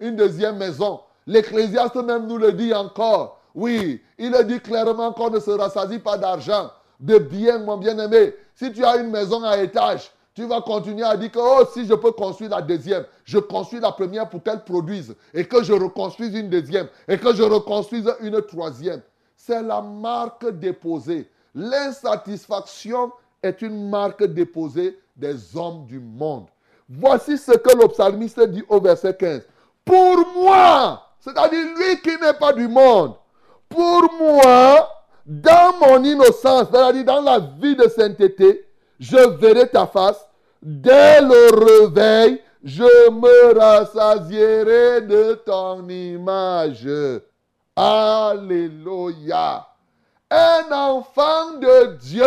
une 0.00 0.16
deuxième 0.16 0.56
maison. 0.56 1.00
L'Ecclésiaste 1.26 1.96
même 1.96 2.26
nous 2.26 2.38
le 2.38 2.52
dit 2.52 2.72
encore. 2.72 3.40
Oui, 3.54 4.02
il 4.18 4.34
a 4.34 4.42
dit 4.42 4.60
clairement 4.60 5.12
qu'on 5.12 5.30
ne 5.30 5.38
se 5.38 5.50
rassasie 5.50 6.00
pas 6.00 6.18
d'argent, 6.18 6.70
de 6.98 7.18
biens, 7.18 7.58
mon 7.58 7.76
bien-aimé. 7.76 8.34
Si 8.54 8.72
tu 8.72 8.84
as 8.84 8.96
une 8.96 9.10
maison 9.10 9.44
à 9.44 9.58
étage, 9.58 10.10
tu 10.34 10.44
vas 10.46 10.60
continuer 10.60 11.04
à 11.04 11.16
dire 11.16 11.30
que 11.30 11.38
oh, 11.38 11.64
si 11.72 11.86
je 11.86 11.94
peux 11.94 12.10
construire 12.10 12.50
la 12.50 12.60
deuxième, 12.60 13.04
je 13.24 13.38
construis 13.38 13.80
la 13.80 13.92
première 13.92 14.28
pour 14.28 14.42
qu'elle 14.42 14.64
produise, 14.64 15.14
et 15.32 15.44
que 15.44 15.62
je 15.62 15.72
reconstruise 15.72 16.34
une 16.34 16.50
deuxième, 16.50 16.88
et 17.06 17.16
que 17.16 17.32
je 17.32 17.44
reconstruise 17.44 18.12
une 18.20 18.42
troisième. 18.42 19.00
C'est 19.36 19.62
la 19.62 19.80
marque 19.80 20.50
déposée. 20.58 21.30
L'insatisfaction 21.54 23.12
est 23.42 23.62
une 23.62 23.88
marque 23.88 24.24
déposée 24.24 24.98
des 25.14 25.56
hommes 25.56 25.86
du 25.86 26.00
monde. 26.00 26.46
Voici 26.88 27.38
ce 27.38 27.52
que 27.52 27.76
le 27.76 27.86
psalmiste 27.88 28.40
dit 28.48 28.64
au 28.68 28.80
verset 28.80 29.14
15. 29.14 29.42
Pour 29.84 30.16
moi, 30.34 31.10
c'est-à-dire 31.20 31.66
lui 31.76 32.00
qui 32.02 32.20
n'est 32.20 32.34
pas 32.34 32.52
du 32.52 32.66
monde, 32.66 33.14
pour 33.74 34.12
moi, 34.18 34.88
dans 35.26 35.74
mon 35.80 36.04
innocence, 36.04 36.68
c'est-à-dire 36.70 37.04
dans 37.04 37.20
la 37.20 37.40
vie 37.40 37.74
de 37.74 37.88
sainteté, 37.88 38.66
je 39.00 39.16
verrai 39.38 39.68
ta 39.68 39.86
face. 39.86 40.26
Dès 40.62 41.20
le 41.20 41.50
réveil, 41.64 42.40
je 42.62 43.10
me 43.10 43.58
rassasierai 43.58 45.00
de 45.02 45.34
ton 45.44 45.88
image. 45.88 46.88
Alléluia. 47.76 49.66
Un 50.30 50.72
enfant 50.72 51.58
de 51.60 51.96
Dieu 51.96 52.24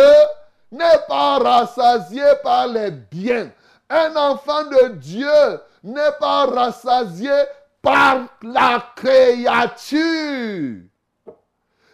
n'est 0.70 1.00
pas 1.08 1.38
rassasié 1.38 2.22
par 2.42 2.68
les 2.68 2.90
biens. 2.90 3.50
Un 3.88 4.14
enfant 4.16 4.64
de 4.64 4.88
Dieu 4.88 5.60
n'est 5.82 6.12
pas 6.20 6.46
rassasié 6.46 7.32
par 7.80 8.26
la 8.42 8.84
créature. 8.94 10.76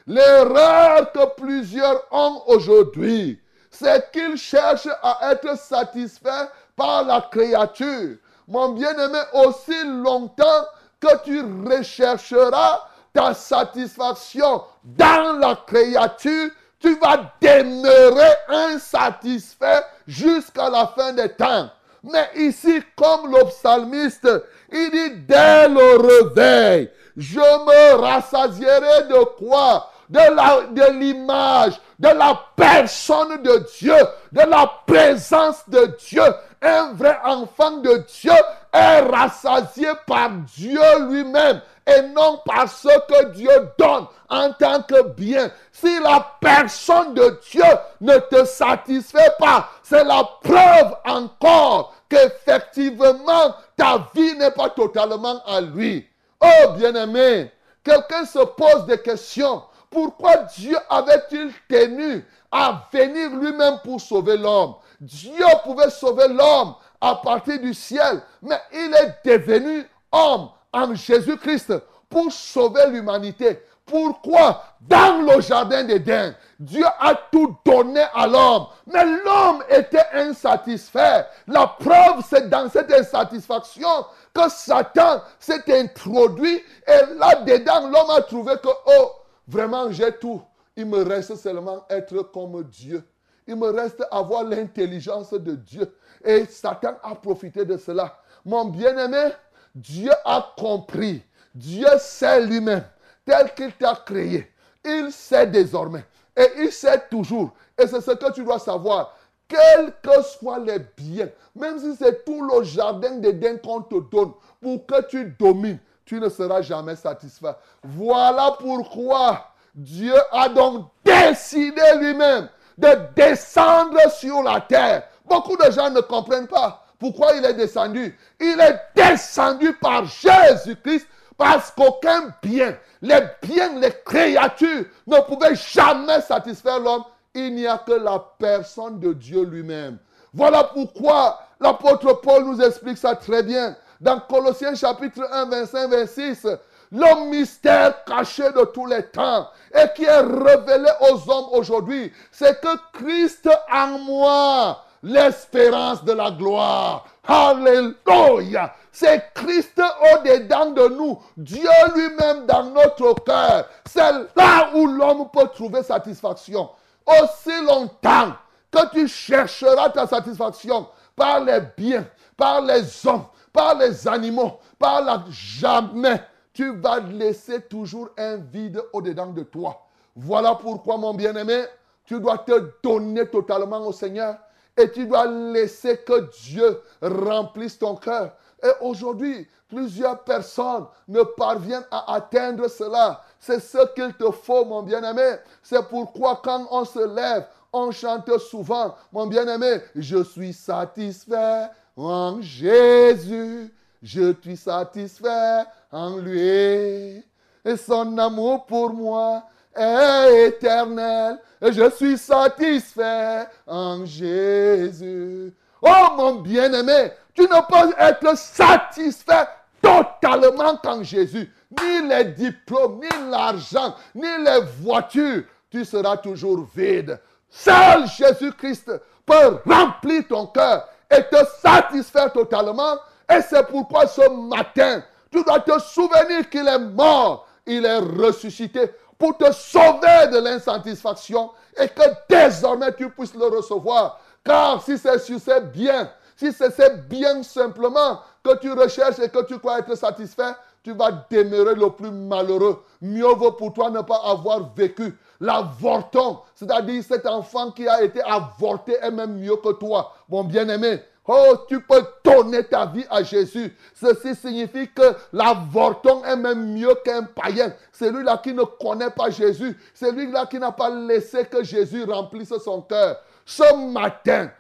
L'erreur 0.07 1.13
que 1.13 1.35
plusieurs 1.41 2.03
ont 2.11 2.43
aujourd'hui, 2.47 3.41
c'est 3.71 4.11
qu'ils 4.13 4.37
cherchent 4.37 4.89
à 5.03 5.33
être 5.33 5.59
satisfaits 5.59 6.49
par 6.77 7.05
la 7.05 7.23
créature. 7.31 8.17
Mon 8.47 8.71
bien-aimé, 8.71 9.21
aussi 9.33 9.85
longtemps 9.85 10.67
que 11.01 11.25
tu 11.25 11.43
rechercheras 11.67 12.81
ta 13.13 13.33
satisfaction 13.33 14.63
dans 14.85 15.39
la 15.39 15.57
créature, 15.67 16.51
tu 16.79 16.99
vas 16.99 17.33
demeurer 17.41 18.33
insatisfait 18.49 19.85
jusqu'à 20.07 20.69
la 20.69 20.87
fin 20.89 21.13
des 21.15 21.31
temps. 21.31 21.71
Mais 22.03 22.29
ici, 22.37 22.83
comme 22.97 23.33
le 23.33 23.45
psalmiste, 23.47 24.29
il 24.71 24.91
dit 24.91 25.17
dès 25.27 25.69
le 25.69 25.97
réveil, 25.97 26.91
je 27.17 27.39
me 27.39 27.95
rassasierai 27.95 29.05
de 29.05 29.25
quoi? 29.39 29.91
De 30.09 30.99
l'image, 30.99 31.81
de, 31.99 32.09
la 32.09 32.39
personne 32.57 33.43
de 33.43 33.67
Dieu, 33.79 33.97
de 34.33 34.41
la 34.41 34.71
présence 34.87 35.69
de 35.69 35.97
Dieu. 36.09 36.25
Un 36.63 36.93
vrai 36.95 37.19
enfant 37.25 37.79
de 37.79 38.05
Dieu 38.21 38.33
est 38.73 39.01
rassasié 39.01 39.89
par 40.07 40.31
Dieu 40.57 40.81
lui-même 41.09 41.61
et 41.87 42.03
non 42.03 42.41
par 42.45 42.69
ce 42.69 42.89
que 43.09 43.27
Dieu 43.33 43.51
donne 43.79 44.07
en 44.31 44.53
tant 44.53 44.83
que 44.83 45.09
bien. 45.09 45.51
Si 45.71 46.01
la 46.01 46.27
personne 46.41 47.15
de 47.15 47.41
Dieu 47.51 47.65
ne 48.01 48.17
te 48.19 48.45
satisfait 48.45 49.33
pas, 49.39 49.69
c'est 49.83 50.05
la 50.05 50.25
preuve 50.43 50.97
encore 51.05 51.95
qu'effectivement 52.09 53.55
ta 53.77 54.09
vie 54.15 54.35
n'est 54.37 54.51
pas 54.51 54.71
totalement 54.71 55.43
à 55.47 55.61
lui. 55.61 56.09
Oh 56.41 56.73
bien-aimé, 56.77 57.51
quelqu'un 57.83 58.25
se 58.25 58.39
pose 58.39 58.87
des 58.87 59.01
questions. 59.01 59.63
Pourquoi 59.95 60.37
Dieu 60.57 60.77
avait-il 60.91 61.53
tenu 61.69 62.27
à 62.51 62.83
venir 62.93 63.31
lui-même 63.31 63.79
pour 63.85 64.01
sauver 64.01 64.37
l'homme? 64.37 64.75
Dieu 65.01 65.47
pouvait 65.63 65.89
sauver 65.89 66.27
l'homme 66.27 66.75
à 67.01 67.15
partir 67.15 67.61
du 67.61 67.73
ciel, 67.73 68.21
mais 68.43 68.59
il 68.73 68.93
est 68.93 69.25
devenu 69.25 69.89
homme 70.11 70.49
en 70.73 70.95
Jésus-Christ 70.97 71.75
pour 72.09 72.33
sauver 72.33 72.89
l'humanité, 72.89 73.63
Pourquoi? 73.87 74.65
Dans 74.81 75.23
le 75.23 75.41
jardin 75.41 75.85
d'Éden, 75.85 76.35
Dieu 76.59 76.85
a 77.01 77.15
tout 77.31 77.57
donné 77.65 78.03
à 78.15 78.27
l'homme. 78.27 78.67
Mais 78.87 79.05
l'homme 79.05 79.63
était 79.69 80.07
insatisfait. 80.15 81.27
La 81.47 81.67
preuve, 81.67 82.25
c'est 82.29 82.49
dans 82.49 82.69
cette 82.71 82.93
insatisfaction 82.93 84.07
que 84.35 84.49
Satan 84.49 85.23
s'est 85.39 85.65
introduit. 85.81 86.63
Et 86.87 87.15
là-dedans, 87.17 87.89
l'homme 87.89 88.11
a 88.11 88.23
trouvé 88.23 88.55
que, 88.63 88.69
oh, 88.69 89.13
vraiment, 89.47 89.91
j'ai 89.91 90.13
tout. 90.13 90.43
Il 90.77 90.87
me 90.87 91.03
reste 91.03 91.37
seulement 91.37 91.85
être 91.89 92.23
comme 92.33 92.63
Dieu. 92.65 93.03
Il 93.47 93.57
me 93.57 93.69
reste 93.69 94.03
avoir 94.11 94.45
l'intelligence 94.45 95.33
de 95.33 95.55
Dieu. 95.55 95.95
Et 96.25 96.47
Satan 96.47 96.95
a 97.03 97.15
profité 97.15 97.65
de 97.65 97.77
cela. 97.77 98.19
Mon 98.45 98.67
bien-aimé, 98.67 99.31
Dieu 99.75 100.11
a 100.25 100.55
compris. 100.57 101.23
Dieu 101.55 101.87
sait 101.99 102.45
lui-même, 102.47 102.85
tel 103.25 103.55
qu'il 103.55 103.73
t'a 103.73 103.95
créé. 104.05 104.51
Il 104.85 105.13
sait 105.13 105.47
désormais. 105.47 106.05
Et 106.37 106.47
il 106.59 106.73
sait 106.73 107.03
toujours. 107.11 107.53
Et 107.79 107.87
c'est 107.87 108.01
ce 108.01 108.11
que 108.13 108.33
tu 108.33 108.45
dois 108.45 108.59
savoir. 108.59 109.17
Quels 109.47 109.93
que 110.03 110.23
soient 110.23 110.59
les 110.59 110.79
biens, 110.97 111.29
même 111.55 111.79
si 111.79 111.95
c'est 111.97 112.25
tout 112.25 112.43
le 112.43 112.65
jardin 112.65 113.17
d'Éden 113.17 113.59
qu'on 113.59 113.83
te 113.83 114.01
donne 114.11 114.33
pour 114.61 114.87
que 114.87 115.07
tu 115.07 115.37
domines, 115.39 115.79
tu 116.05 116.21
ne 116.21 116.29
seras 116.29 116.63
jamais 116.63 116.97
satisfait. 116.97 117.55
Voilà 117.83 118.57
pourquoi 118.59 119.49
Dieu 119.75 120.15
a 120.33 120.49
donc 120.49 120.89
décidé 121.05 121.83
lui-même 121.99 122.49
de 122.79 122.89
descendre 123.15 123.99
sur 124.19 124.43
la 124.43 124.61
terre. 124.61 125.05
Beaucoup 125.25 125.57
de 125.57 125.71
gens 125.71 125.91
ne 125.91 126.01
comprennent 126.01 126.49
pas 126.49 126.85
pourquoi 126.99 127.35
il 127.35 127.45
est 127.45 127.55
descendu. 127.55 128.19
Il 128.41 128.59
est 128.61 128.81
descendu 128.95 129.75
par 129.75 130.05
Jésus-Christ 130.07 131.07
parce 131.37 131.71
qu'aucun 131.73 132.35
bien, 132.43 132.77
les 133.03 133.21
biens, 133.43 133.79
les 133.79 133.93
créatures 134.05 134.85
ne 135.07 135.21
pouvaient 135.21 135.57
jamais 135.57 136.21
satisfaire 136.21 136.79
l'homme. 136.79 137.05
Il 137.35 137.57
n'y 137.57 137.67
a 137.67 137.79
que 137.79 137.93
la 137.93 138.25
personne 138.39 139.01
de 139.01 139.13
Dieu 139.13 139.45
lui-même. 139.45 139.99
Voilà 140.33 140.65
pourquoi 140.65 141.41
l'apôtre 141.61 142.21
Paul 142.23 142.45
nous 142.45 142.63
explique 142.63 142.99
ça 142.99 143.17
très 143.17 143.43
bien. 143.43 143.77
Dans 144.05 144.21
Colossiens 144.21 144.75
chapitre 144.75 145.27
1, 145.33 145.47
25, 145.47 145.89
26, 145.89 146.47
le 146.93 147.31
mystère 147.31 148.05
caché 148.05 148.43
de 148.53 148.67
tous 148.67 148.85
les 148.85 149.03
temps 149.07 149.49
et 149.75 149.87
qui 149.97 150.05
est 150.05 150.21
révélé 150.21 150.91
aux 151.11 151.31
hommes 151.31 151.49
aujourd'hui, 151.53 152.13
c'est 152.31 152.61
que 152.61 152.69
Christ 152.93 153.49
en 153.73 153.99
moi, 154.01 154.85
l'espérance 155.03 156.05
de 156.05 156.13
la 156.13 156.31
gloire. 156.33 157.07
Alléluia. 157.27 158.75
C'est 158.93 159.33
Christ 159.33 159.81
au-dedans 160.13 160.73
de 160.73 160.87
nous, 160.89 161.23
Dieu 161.39 161.71
lui-même 161.95 162.45
dans 162.45 162.65
notre 162.65 163.15
cœur. 163.25 163.67
C'est 163.87 164.13
là 164.37 164.69
où 164.75 164.87
l'homme 164.87 165.31
peut 165.33 165.49
trouver 165.55 165.83
satisfaction. 165.83 166.69
Aussi 167.07 167.59
longtemps 167.67 168.35
que 168.71 168.87
tu 168.91 169.09
chercheras 169.09 169.89
ta 169.89 170.07
satisfaction 170.07 170.89
par 171.17 171.41
les 171.41 171.61
biens, 171.75 172.05
par 172.37 172.61
les 172.61 173.07
hommes, 173.07 173.25
par 173.55 173.79
les 173.79 174.07
animaux, 174.09 174.59
par 174.79 175.03
la 175.03 175.25
jamais 175.31 176.21
tu 176.53 176.77
vas 176.77 177.01
laisser 177.01 177.63
toujours 177.63 178.11
un 178.19 178.37
vide 178.37 178.83
au-dedans 178.93 179.29
de 179.33 179.43
toi. 179.45 179.87
Voilà 180.15 180.55
pourquoi, 180.55 180.97
mon 180.97 181.15
bien-aimé, 181.15 181.65
tu 182.05 182.21
dois 182.21 182.39
te 182.39 182.73
donner 182.83 183.27
totalement 183.27 183.87
au 183.87 183.93
Seigneur 183.93 184.37
et 184.77 184.91
tu 184.91 185.07
dois 185.07 185.27
laisser 185.27 185.99
que 185.99 186.29
Dieu 186.43 186.81
remplisse 187.01 187.79
ton 187.79 187.95
cœur. 187.97 188.33
Et 188.63 188.71
aujourd'hui, 188.81 189.49
plusieurs 189.69 190.23
personnes 190.23 190.87
ne 191.09 191.23
parviennent 191.23 191.87
à 191.91 192.15
atteindre 192.15 192.69
cela. 192.69 193.23
C'est 193.39 193.61
ce 193.61 193.93
qu'il 193.95 194.15
te 194.15 194.31
faut, 194.31 194.65
mon 194.65 194.83
bien-aimé. 194.83 195.37
C'est 195.63 195.89
pourquoi 195.89 196.41
quand 196.43 196.67
on 196.71 196.85
se 196.85 197.15
lève, 197.15 197.47
on 197.73 197.91
chante 197.91 198.39
souvent, 198.39 198.95
mon 199.13 199.27
bien-aimé, 199.27 199.81
je 199.97 200.23
suis 200.23 200.53
satisfait 200.53 201.69
en 201.97 202.41
Jésus. 202.41 203.73
Je 204.03 204.35
suis 204.43 204.57
satisfait 204.57 205.65
en 205.91 206.19
lui. 206.19 207.25
Et 207.65 207.77
son 207.77 208.19
amour 208.19 208.67
pour 208.67 208.93
moi 208.93 209.45
est 209.75 210.49
éternel. 210.49 211.39
Et 211.61 211.73
je 211.73 211.91
suis 211.91 212.19
satisfait 212.19 213.47
en 213.67 214.05
Jésus. 214.05 215.53
Oh 215.81 216.09
mon 216.17 216.35
bien-aimé, 216.37 217.11
tu 217.35 217.43
ne 217.43 217.61
peux 217.67 217.95
être 217.99 218.37
satisfait 218.39 219.47
totalement 219.81 220.77
qu'en 220.77 221.03
Jésus. 221.03 221.51
Ni 221.81 222.09
les 222.09 222.25
diplômes, 222.25 223.01
ni 223.01 223.31
l'argent, 223.31 223.95
ni 224.15 224.29
les 224.45 224.61
voitures. 224.81 225.45
Tu 225.71 225.85
seras 225.85 226.17
toujours 226.19 226.67
vide. 226.75 227.21
Seul 227.51 228.07
Jésus-Christ 228.07 228.93
peut 229.27 229.59
remplir 229.67 230.27
ton 230.29 230.47
cœur 230.47 230.89
et 231.17 231.23
te 231.29 231.45
satisfaire 231.61 232.33
totalement 232.33 232.97
et 233.31 233.41
c'est 233.41 233.67
pourquoi 233.67 234.07
ce 234.07 234.29
matin, 234.29 235.03
tu 235.31 235.43
dois 235.45 235.61
te 235.61 235.79
souvenir 235.81 236.49
qu'il 236.51 236.67
est 236.67 236.79
mort, 236.79 237.47
il 237.67 237.85
est 237.85 237.99
ressuscité 237.99 238.91
pour 239.19 239.37
te 239.37 239.51
sauver 239.53 240.29
de 240.33 240.39
l'insatisfaction 240.39 241.51
et 241.81 241.89
que 241.89 242.03
désormais 242.29 242.93
tu 242.95 243.09
puisses 243.11 243.35
le 243.35 243.47
recevoir. 243.47 244.21
Car 244.45 244.83
si 244.83 244.99
c'est 244.99 245.19
sur 245.19 245.41
ces 245.41 245.61
biens, 245.61 246.11
si 246.37 246.53
c'est 246.53 246.71
ces 246.71 246.91
biens 247.09 247.43
simplement 247.43 248.21
que 248.43 248.57
tu 248.59 248.73
recherches 248.73 249.19
et 249.21 249.29
que 249.29 249.43
tu 249.45 249.59
crois 249.59 249.79
être 249.79 249.95
satisfait, 249.95 250.53
tu 250.83 250.93
vas 250.93 251.27
demeurer 251.31 251.75
le 251.75 251.89
plus 251.91 252.11
malheureux. 252.11 252.85
Mieux 253.01 253.33
vaut 253.35 253.53
pour 253.53 253.73
toi 253.73 253.89
ne 253.89 254.03
pas 254.03 254.21
avoir 254.25 254.75
vécu 254.75 255.17
l'avorton, 255.45 256.41
c'est-à-dire 256.55 257.05
cet 257.05 257.27
enfant 257.27 257.71
qui 257.71 257.87
a 257.87 258.03
été 258.03 258.23
avorté 258.23 258.97
est 259.01 259.11
même 259.11 259.39
mieux 259.39 259.57
que 259.57 259.73
toi, 259.73 260.15
mon 260.29 260.43
bien-aimé. 260.43 261.01
Oh, 261.27 261.57
tu 261.69 261.81
peux 261.81 262.05
donner 262.23 262.65
ta 262.65 262.87
vie 262.87 263.07
à 263.11 263.23
Jésus. 263.23 263.75
Ceci 263.95 264.35
signifie 264.35 264.89
que 264.89 265.15
l'avorton 265.33 266.23
est 266.25 266.37
même 266.37 266.75
mieux 266.75 266.95
qu'un 267.05 267.23
païen. 267.23 267.73
Celui-là 267.93 268.39
qui 268.39 268.53
ne 268.53 268.63
connaît 268.63 269.11
pas 269.11 269.31
Jésus. 269.31 269.79
Celui-là 269.95 270.47
qui 270.47 270.59
n'a 270.59 270.73
pas 270.73 270.91
laissé 270.91 271.47
que 271.47 271.63
Jésus 271.63 272.05
remplisse 272.05 272.55
son 272.63 272.83
cœur. 272.83 273.17
Ce 273.47 273.75
matin, 273.91 274.51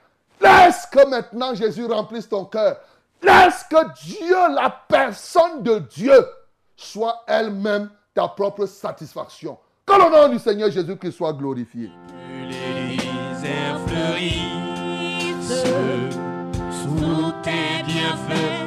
laisse 0.41 0.87
que 0.87 1.07
maintenant 1.07 1.55
Jésus 1.55 1.85
remplisse 1.85 2.29
ton 2.29 2.47
cœur. 2.47 2.79
Laisse 3.23 3.65
que 3.71 4.05
Dieu, 4.05 4.55
la 4.55 4.71
personne 4.89 5.63
de 5.63 5.79
Dieu, 5.79 6.27
soit 6.77 7.25
elle-même 7.27 7.91
ta 8.15 8.29
propre 8.29 8.65
satisfaction. 8.65 9.59
Que 9.87 9.93
le 9.93 10.11
nom 10.11 10.29
du 10.33 10.39
Seigneur 10.39 10.71
Jésus-Christ 10.71 11.13
soit 11.13 11.33
glorifié. 11.33 11.91
Sous 16.71 17.33
tes 17.43 17.83
bienfaits 17.87 18.65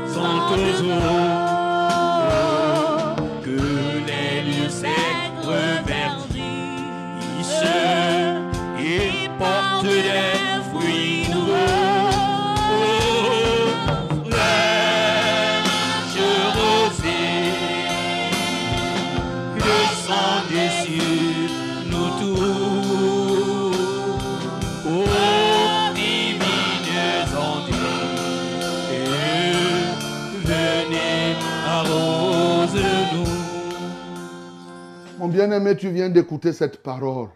bien-aimé, 35.47 35.77
tu 35.77 35.89
viens 35.89 36.09
d'écouter 36.09 36.51
cette 36.51 36.83
parole. 36.83 37.29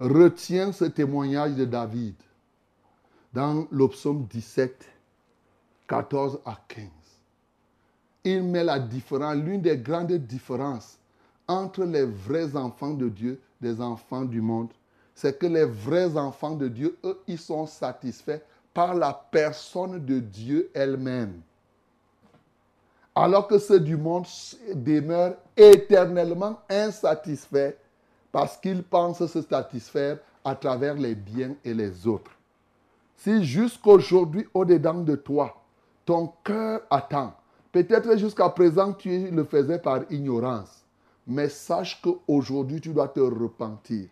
Retiens 0.00 0.72
ce 0.72 0.86
témoignage 0.86 1.54
de 1.54 1.66
David 1.66 2.14
dans 3.34 3.66
le 3.70 3.88
psaume 3.88 4.26
17, 4.30 4.86
14 5.86 6.40
à 6.46 6.58
15. 6.68 6.86
Il 8.24 8.44
met 8.44 8.64
la 8.64 8.78
différence, 8.78 9.36
l'une 9.36 9.60
des 9.60 9.76
grandes 9.76 10.12
différences 10.12 10.98
entre 11.46 11.84
les 11.84 12.06
vrais 12.06 12.56
enfants 12.56 12.94
de 12.94 13.08
Dieu, 13.08 13.40
des 13.60 13.80
enfants 13.80 14.24
du 14.24 14.40
monde, 14.40 14.70
c'est 15.14 15.38
que 15.38 15.46
les 15.46 15.64
vrais 15.64 16.16
enfants 16.16 16.54
de 16.54 16.68
Dieu, 16.68 16.96
eux, 17.04 17.20
ils 17.26 17.38
sont 17.38 17.66
satisfaits 17.66 18.40
par 18.72 18.94
la 18.94 19.12
personne 19.12 20.04
de 20.04 20.20
Dieu 20.20 20.70
elle-même 20.72 21.40
alors 23.22 23.48
que 23.48 23.58
ceux 23.58 23.80
du 23.80 23.96
monde 23.96 24.26
demeurent 24.72 25.34
éternellement 25.56 26.60
insatisfaits 26.70 27.74
parce 28.30 28.56
qu'ils 28.56 28.84
pensent 28.84 29.26
se 29.26 29.42
satisfaire 29.42 30.18
à 30.44 30.54
travers 30.54 30.94
les 30.94 31.16
biens 31.16 31.54
et 31.64 31.74
les 31.74 32.06
autres. 32.06 32.30
Si 33.16 33.42
jusqu'aujourd'hui, 33.42 34.46
au-dedans 34.54 35.02
de 35.02 35.16
toi, 35.16 35.56
ton 36.04 36.32
cœur 36.44 36.82
attend, 36.90 37.32
peut-être 37.72 38.16
jusqu'à 38.16 38.48
présent 38.50 38.92
tu 38.92 39.30
le 39.30 39.42
faisais 39.42 39.80
par 39.80 40.02
ignorance, 40.10 40.84
Mais 41.26 41.48
sache 41.48 42.00
qu'aujourd'hui, 42.00 42.80
tu 42.80 42.90
dois 42.90 43.08
te 43.08 43.20
repentir. 43.20 44.06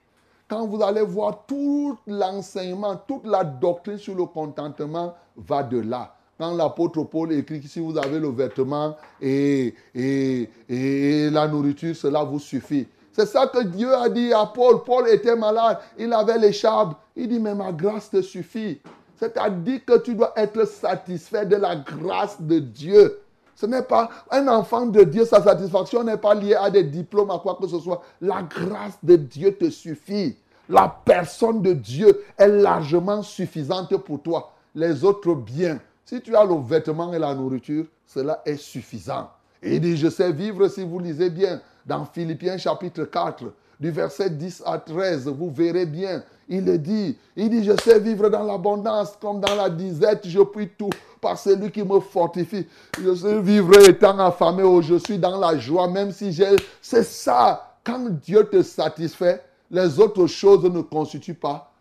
Quand 0.48 0.66
vous 0.66 0.82
allez 0.82 1.02
voir 1.02 1.44
tout 1.46 1.96
l'enseignement, 2.08 2.96
toute 3.06 3.24
la 3.24 3.44
doctrine 3.44 3.98
sur 3.98 4.16
le 4.16 4.26
contentement 4.26 5.14
va 5.36 5.62
de 5.62 5.78
là. 5.78 6.15
Quand 6.38 6.54
l'apôtre 6.54 7.02
Paul 7.04 7.32
écrit 7.32 7.60
que 7.60 7.68
si 7.68 7.80
vous 7.80 7.96
avez 7.96 8.18
le 8.18 8.28
vêtement 8.28 8.96
et, 9.20 9.74
et, 9.94 10.50
et 10.68 11.30
la 11.30 11.48
nourriture, 11.48 11.96
cela 11.96 12.22
vous 12.24 12.38
suffit. 12.38 12.86
C'est 13.12 13.24
ça 13.26 13.46
que 13.46 13.62
Dieu 13.62 13.94
a 13.94 14.10
dit 14.10 14.32
à 14.34 14.44
Paul. 14.44 14.82
Paul 14.84 15.08
était 15.08 15.34
malade, 15.34 15.78
il 15.98 16.12
avait 16.12 16.38
l'écharpe. 16.38 16.98
Il 17.16 17.28
dit, 17.28 17.40
mais 17.40 17.54
ma 17.54 17.72
grâce 17.72 18.10
te 18.10 18.20
suffit. 18.20 18.78
C'est-à-dire 19.18 19.82
que 19.86 19.98
tu 19.98 20.14
dois 20.14 20.34
être 20.36 20.66
satisfait 20.66 21.46
de 21.46 21.56
la 21.56 21.76
grâce 21.76 22.40
de 22.40 22.58
Dieu. 22.58 23.18
Ce 23.54 23.64
n'est 23.64 23.80
pas 23.82 24.10
un 24.30 24.46
enfant 24.48 24.84
de 24.84 25.02
Dieu, 25.02 25.24
sa 25.24 25.42
satisfaction 25.42 26.04
n'est 26.04 26.18
pas 26.18 26.34
liée 26.34 26.54
à 26.54 26.68
des 26.68 26.84
diplômes, 26.84 27.30
à 27.30 27.38
quoi 27.38 27.56
que 27.58 27.66
ce 27.66 27.78
soit. 27.80 28.02
La 28.20 28.42
grâce 28.42 28.98
de 29.02 29.16
Dieu 29.16 29.56
te 29.56 29.70
suffit. 29.70 30.36
La 30.68 30.94
personne 31.02 31.62
de 31.62 31.72
Dieu 31.72 32.22
est 32.36 32.48
largement 32.48 33.22
suffisante 33.22 33.96
pour 33.96 34.20
toi. 34.20 34.52
Les 34.74 35.04
autres 35.04 35.34
biens, 35.34 35.78
si 36.06 36.22
tu 36.22 36.36
as 36.36 36.44
le 36.44 36.54
vêtement 36.54 37.12
et 37.12 37.18
la 37.18 37.34
nourriture, 37.34 37.84
cela 38.06 38.40
est 38.46 38.56
suffisant. 38.56 39.28
Il 39.60 39.80
dit, 39.80 39.96
je 39.96 40.08
sais 40.08 40.30
vivre 40.30 40.68
si 40.68 40.84
vous 40.84 41.00
lisez 41.00 41.30
bien 41.30 41.60
dans 41.84 42.04
Philippiens 42.04 42.56
chapitre 42.56 43.04
4, 43.04 43.44
du 43.80 43.90
verset 43.90 44.30
10 44.30 44.62
à 44.64 44.78
13, 44.78 45.26
vous 45.28 45.50
verrez 45.50 45.84
bien. 45.84 46.22
Il 46.48 46.64
dit, 46.80 47.18
il 47.34 47.50
dit, 47.50 47.64
je 47.64 47.72
sais 47.82 47.98
vivre 47.98 48.28
dans 48.28 48.44
l'abondance 48.44 49.18
comme 49.20 49.40
dans 49.40 49.56
la 49.56 49.68
disette, 49.68 50.28
je 50.28 50.40
puis 50.40 50.70
tout 50.78 50.90
par 51.20 51.36
celui 51.36 51.72
qui 51.72 51.82
me 51.82 51.98
fortifie. 51.98 52.68
Je 53.02 53.12
sais 53.12 53.40
vivre 53.42 53.76
étant 53.88 54.16
affamé, 54.20 54.62
oh, 54.62 54.80
je 54.80 54.94
suis 54.94 55.18
dans 55.18 55.38
la 55.38 55.58
joie, 55.58 55.88
même 55.88 56.12
si 56.12 56.30
j'ai... 56.32 56.54
C'est 56.80 57.02
ça, 57.02 57.78
quand 57.82 58.08
Dieu 58.10 58.44
te 58.44 58.62
satisfait, 58.62 59.42
les 59.72 59.98
autres 59.98 60.28
choses 60.28 60.62
ne 60.64 60.82
constituent 60.82 61.34
pas. 61.34 61.72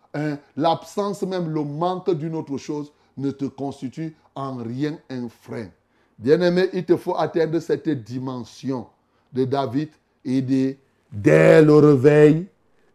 L'absence, 0.56 1.22
même 1.22 1.48
le 1.48 1.62
manque 1.62 2.10
d'une 2.10 2.34
autre 2.34 2.56
chose, 2.56 2.90
ne 3.16 3.30
te 3.30 3.46
constitue 3.46 4.14
en 4.34 4.56
rien 4.56 4.98
un 5.08 5.28
frein. 5.28 5.68
Bien-aimé, 6.18 6.68
il 6.72 6.84
te 6.84 6.96
faut 6.96 7.16
atteindre 7.16 7.58
cette 7.60 7.88
dimension 7.88 8.86
de 9.32 9.44
David 9.44 9.90
et 10.24 10.40
dit, 10.42 10.76
dès 11.12 11.62
le 11.62 11.74
réveil, 11.74 12.46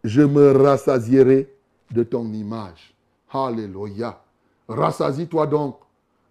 je 0.03 0.21
me 0.21 0.51
rassasierai 0.51 1.53
de 1.91 2.03
ton 2.03 2.31
image. 2.33 2.95
Alléluia. 3.31 4.21
Rassasie-toi 4.67 5.47
donc 5.47 5.77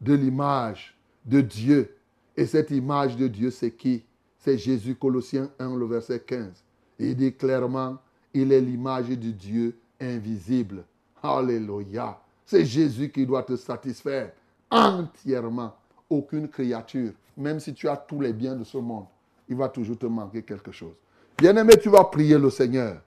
de 0.00 0.14
l'image 0.14 0.96
de 1.24 1.40
Dieu. 1.40 1.96
Et 2.37 2.46
cette 2.46 2.70
image 2.70 3.16
de 3.16 3.29
Dieu, 3.29 3.50
c'est 3.50 3.72
qui? 3.72 4.03
C'est 4.38 4.57
Jésus, 4.57 4.94
Colossiens 4.94 5.50
1, 5.59 5.76
le 5.76 5.87
verset 5.87 6.20
15. 6.20 6.64
Il 6.98 7.16
dit 7.16 7.35
clairement, 7.35 7.98
il 8.33 8.53
est 8.53 8.61
l'image 8.61 9.09
de 9.09 9.31
Dieu 9.31 9.79
invisible. 10.00 10.85
Alléluia. 11.22 12.18
C'est 12.51 12.65
Jésus 12.65 13.13
qui 13.13 13.25
doit 13.25 13.45
te 13.45 13.55
satisfaire 13.55 14.33
entièrement. 14.73 15.73
Aucune 16.09 16.49
créature, 16.49 17.13
même 17.37 17.61
si 17.61 17.73
tu 17.73 17.89
as 17.89 17.97
tous 17.97 18.21
les 18.21 18.33
biens 18.33 18.57
de 18.57 18.65
ce 18.65 18.77
monde, 18.77 19.05
il 19.49 19.55
va 19.55 19.69
toujours 19.69 19.97
te 19.97 20.07
manquer 20.07 20.43
quelque 20.43 20.73
chose. 20.73 20.97
Bien-aimé, 21.39 21.75
tu 21.81 21.91
vas 21.91 22.03
prier 22.03 22.39
le 22.39 22.51
Seigneur 22.51 23.03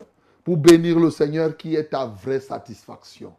pour 0.46 0.56
bénir 0.56 0.98
le 0.98 1.12
Seigneur 1.12 1.58
qui 1.58 1.76
est 1.76 1.90
ta 1.90 2.06
vraie 2.06 2.40
satisfaction, 2.40 3.34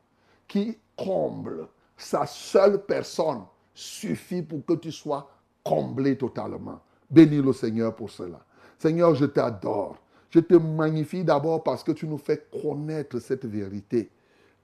qui 0.47 0.77
comble. 0.95 1.69
Sa 1.97 2.27
seule 2.27 2.85
personne 2.85 3.45
suffit 3.73 4.43
pour 4.43 4.62
que 4.67 4.75
tu 4.75 4.93
sois 4.93 5.31
comblé 5.62 6.19
totalement. 6.19 6.83
Bénis 7.11 7.40
le 7.40 7.55
Seigneur 7.55 7.97
pour 7.97 8.11
cela. 8.11 8.45
Seigneur, 8.79 9.14
je 9.14 9.25
t'adore. 9.25 9.97
Je 10.29 10.40
te 10.40 10.53
magnifie 10.53 11.25
d'abord 11.25 11.62
parce 11.62 11.83
que 11.83 11.93
tu 11.93 12.07
nous 12.07 12.19
fais 12.19 12.47
connaître 12.62 13.21
cette 13.21 13.47
vérité. 13.47 14.11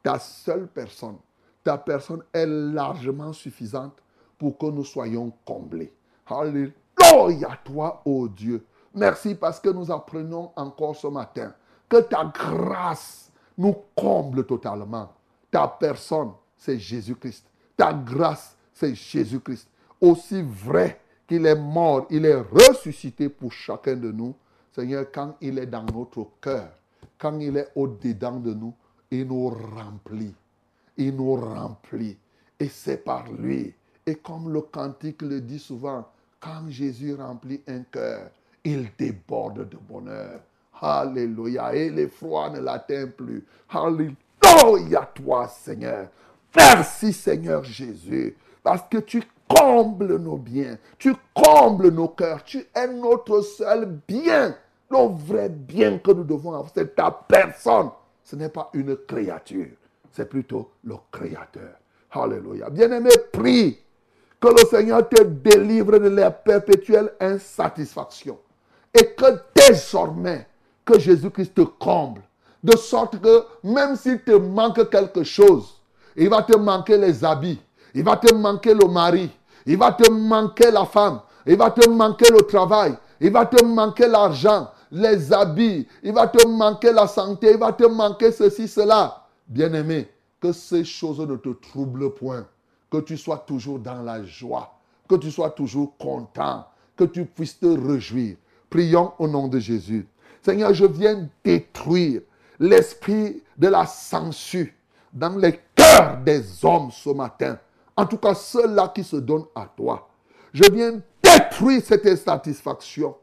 Ta 0.02 0.18
seule 0.18 0.66
personne, 0.66 1.16
ta 1.70 1.78
personne 1.78 2.24
est 2.32 2.46
largement 2.46 3.32
suffisante 3.32 3.92
pour 4.36 4.58
que 4.58 4.66
nous 4.66 4.82
soyons 4.82 5.32
comblés. 5.44 5.94
Alléluia 6.26 7.60
toi, 7.62 8.02
ô 8.04 8.26
Dieu. 8.26 8.66
Merci 8.92 9.36
parce 9.36 9.60
que 9.60 9.68
nous 9.68 9.88
apprenons 9.92 10.50
encore 10.56 10.96
ce 10.96 11.06
matin 11.06 11.54
que 11.88 11.98
ta 12.00 12.24
grâce 12.24 13.30
nous 13.56 13.76
comble 13.94 14.44
totalement. 14.46 15.12
Ta 15.48 15.68
personne, 15.68 16.32
c'est 16.56 16.76
Jésus-Christ. 16.76 17.46
Ta 17.76 17.92
grâce, 17.92 18.56
c'est 18.74 18.96
Jésus-Christ. 18.96 19.68
Aussi 20.00 20.42
vrai 20.42 21.00
qu'il 21.28 21.46
est 21.46 21.54
mort, 21.54 22.08
il 22.10 22.26
est 22.26 22.34
ressuscité 22.34 23.28
pour 23.28 23.52
chacun 23.52 23.94
de 23.94 24.10
nous. 24.10 24.34
Seigneur, 24.72 25.06
quand 25.12 25.36
il 25.40 25.56
est 25.56 25.66
dans 25.66 25.84
notre 25.84 26.26
cœur, 26.40 26.68
quand 27.16 27.38
il 27.38 27.56
est 27.56 27.68
au-dedans 27.76 28.40
de 28.40 28.54
nous, 28.54 28.74
il 29.12 29.28
nous 29.28 29.50
remplit. 29.50 30.34
Il 31.00 31.16
nous 31.16 31.34
remplit. 31.34 32.18
Et 32.58 32.68
c'est 32.68 32.98
par 32.98 33.24
lui. 33.32 33.72
Et 34.04 34.16
comme 34.16 34.52
le 34.52 34.60
cantique 34.60 35.22
le 35.22 35.40
dit 35.40 35.58
souvent, 35.58 36.06
quand 36.38 36.68
Jésus 36.68 37.14
remplit 37.14 37.62
un 37.66 37.80
cœur, 37.90 38.28
il 38.62 38.90
déborde 38.98 39.66
de 39.66 39.78
bonheur. 39.78 40.40
Alléluia. 40.78 41.74
Et 41.74 41.88
l'effroi 41.88 42.50
ne 42.50 42.60
l'atteint 42.60 43.06
plus. 43.06 43.46
Alléluia 43.70 45.10
toi, 45.14 45.48
Seigneur. 45.48 46.08
Merci, 46.54 47.14
Seigneur 47.14 47.64
Jésus. 47.64 48.36
Parce 48.62 48.82
que 48.90 48.98
tu 48.98 49.22
combles 49.48 50.18
nos 50.18 50.36
biens. 50.36 50.76
Tu 50.98 51.14
combles 51.32 51.88
nos 51.88 52.08
cœurs. 52.08 52.44
Tu 52.44 52.66
es 52.74 52.88
notre 52.88 53.40
seul 53.40 53.98
bien. 54.06 54.54
Le 54.90 55.08
vrai 55.16 55.48
bien 55.48 55.98
que 55.98 56.10
nous 56.10 56.24
devons 56.24 56.52
avoir, 56.52 56.70
c'est 56.74 56.94
ta 56.94 57.10
personne. 57.10 57.88
Ce 58.22 58.36
n'est 58.36 58.50
pas 58.50 58.68
une 58.74 58.96
créature. 58.96 59.68
C'est 60.10 60.28
plutôt 60.28 60.70
le 60.84 60.94
Créateur. 61.10 61.74
Alléluia. 62.10 62.68
Bien-aimé, 62.70 63.10
prie 63.32 63.78
que 64.40 64.48
le 64.48 64.66
Seigneur 64.68 65.08
te 65.08 65.22
délivre 65.22 65.98
de 65.98 66.08
la 66.08 66.30
perpétuelle 66.30 67.12
insatisfaction. 67.20 68.38
Et 68.92 69.14
que 69.14 69.38
désormais, 69.54 70.46
que 70.84 70.98
Jésus-Christ 70.98 71.54
te 71.54 71.60
comble. 71.60 72.22
De 72.62 72.76
sorte 72.76 73.20
que 73.20 73.44
même 73.62 73.96
s'il 73.96 74.20
te 74.22 74.32
manque 74.32 74.90
quelque 74.90 75.22
chose, 75.22 75.80
il 76.16 76.28
va 76.28 76.42
te 76.42 76.56
manquer 76.56 76.96
les 76.98 77.24
habits, 77.24 77.60
il 77.94 78.04
va 78.04 78.16
te 78.16 78.34
manquer 78.34 78.74
le 78.74 78.86
mari, 78.86 79.30
il 79.64 79.78
va 79.78 79.92
te 79.92 80.10
manquer 80.10 80.70
la 80.70 80.84
femme, 80.84 81.20
il 81.46 81.56
va 81.56 81.70
te 81.70 81.88
manquer 81.88 82.30
le 82.30 82.42
travail, 82.42 82.94
il 83.20 83.32
va 83.32 83.46
te 83.46 83.64
manquer 83.64 84.08
l'argent, 84.08 84.70
les 84.90 85.32
habits, 85.32 85.86
il 86.02 86.12
va 86.12 86.26
te 86.26 86.46
manquer 86.46 86.92
la 86.92 87.06
santé, 87.06 87.52
il 87.52 87.58
va 87.58 87.72
te 87.72 87.84
manquer 87.84 88.32
ceci, 88.32 88.68
cela. 88.68 89.19
Bien-aimé, 89.50 90.08
que 90.40 90.52
ces 90.52 90.84
choses 90.84 91.18
ne 91.18 91.34
te 91.34 91.48
troublent 91.48 92.14
point, 92.14 92.46
que 92.88 92.98
tu 92.98 93.18
sois 93.18 93.38
toujours 93.38 93.80
dans 93.80 94.00
la 94.00 94.22
joie, 94.24 94.78
que 95.08 95.16
tu 95.16 95.30
sois 95.32 95.50
toujours 95.50 95.96
content, 95.98 96.66
que 96.96 97.02
tu 97.02 97.24
puisses 97.24 97.58
te 97.58 97.66
réjouir. 97.66 98.36
Prions 98.70 99.12
au 99.18 99.26
nom 99.26 99.48
de 99.48 99.58
Jésus. 99.58 100.06
Seigneur, 100.40 100.72
je 100.72 100.86
viens 100.86 101.28
détruire 101.42 102.22
l'esprit 102.60 103.42
de 103.58 103.66
la 103.66 103.86
censure 103.86 104.68
dans 105.12 105.36
les 105.36 105.58
cœurs 105.74 106.18
des 106.24 106.64
hommes 106.64 106.92
ce 106.92 107.10
matin. 107.10 107.58
En 107.96 108.06
tout 108.06 108.18
cas, 108.18 108.34
ceux-là 108.34 108.92
qui 108.94 109.02
se 109.02 109.16
donnent 109.16 109.48
à 109.56 109.66
toi. 109.66 110.08
Je 110.52 110.64
viens 110.72 111.00
détruire 111.20 111.82
cette 111.84 112.06
insatisfaction. 112.06 113.16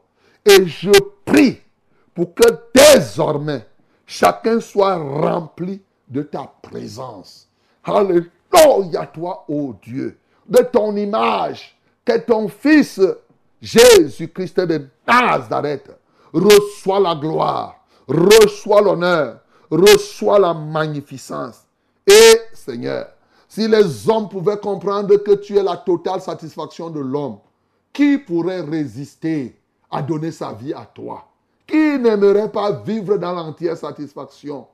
Et 0.44 0.66
je 0.66 0.90
prie 1.24 1.58
pour 2.14 2.34
que 2.34 2.44
désormais, 2.74 3.66
chacun 4.06 4.60
soit 4.60 4.96
rempli 4.96 5.80
de 6.08 6.22
ta 6.22 6.52
présence. 6.62 7.48
Alléluia, 7.84 9.06
toi, 9.12 9.44
ô 9.48 9.74
Dieu, 9.82 10.18
de 10.48 10.62
ton 10.62 10.96
image, 10.96 11.78
que 12.04 12.18
ton 12.18 12.48
Fils 12.48 13.00
Jésus-Christ 13.60 14.60
de 14.60 14.86
Nazareth 15.06 15.90
reçoit 16.32 17.00
la 17.00 17.14
gloire, 17.14 17.76
reçoit 18.06 18.80
l'honneur, 18.80 19.40
reçoit 19.70 20.38
la 20.38 20.54
magnificence. 20.54 21.64
Et 22.06 22.40
Seigneur, 22.54 23.08
si 23.48 23.66
les 23.66 24.08
hommes 24.08 24.28
pouvaient 24.28 24.58
comprendre 24.58 25.16
que 25.16 25.32
tu 25.32 25.56
es 25.56 25.62
la 25.62 25.76
totale 25.76 26.20
satisfaction 26.20 26.90
de 26.90 27.00
l'homme, 27.00 27.38
qui 27.92 28.18
pourrait 28.18 28.60
résister 28.60 29.58
à 29.90 30.02
donner 30.02 30.30
sa 30.30 30.52
vie 30.52 30.72
à 30.72 30.84
toi? 30.84 31.26
Qui 31.66 31.98
n'aimerait 31.98 32.50
pas 32.50 32.72
vivre 32.72 33.16
dans 33.16 33.32
l'entière 33.32 33.76
satisfaction? 33.76 34.66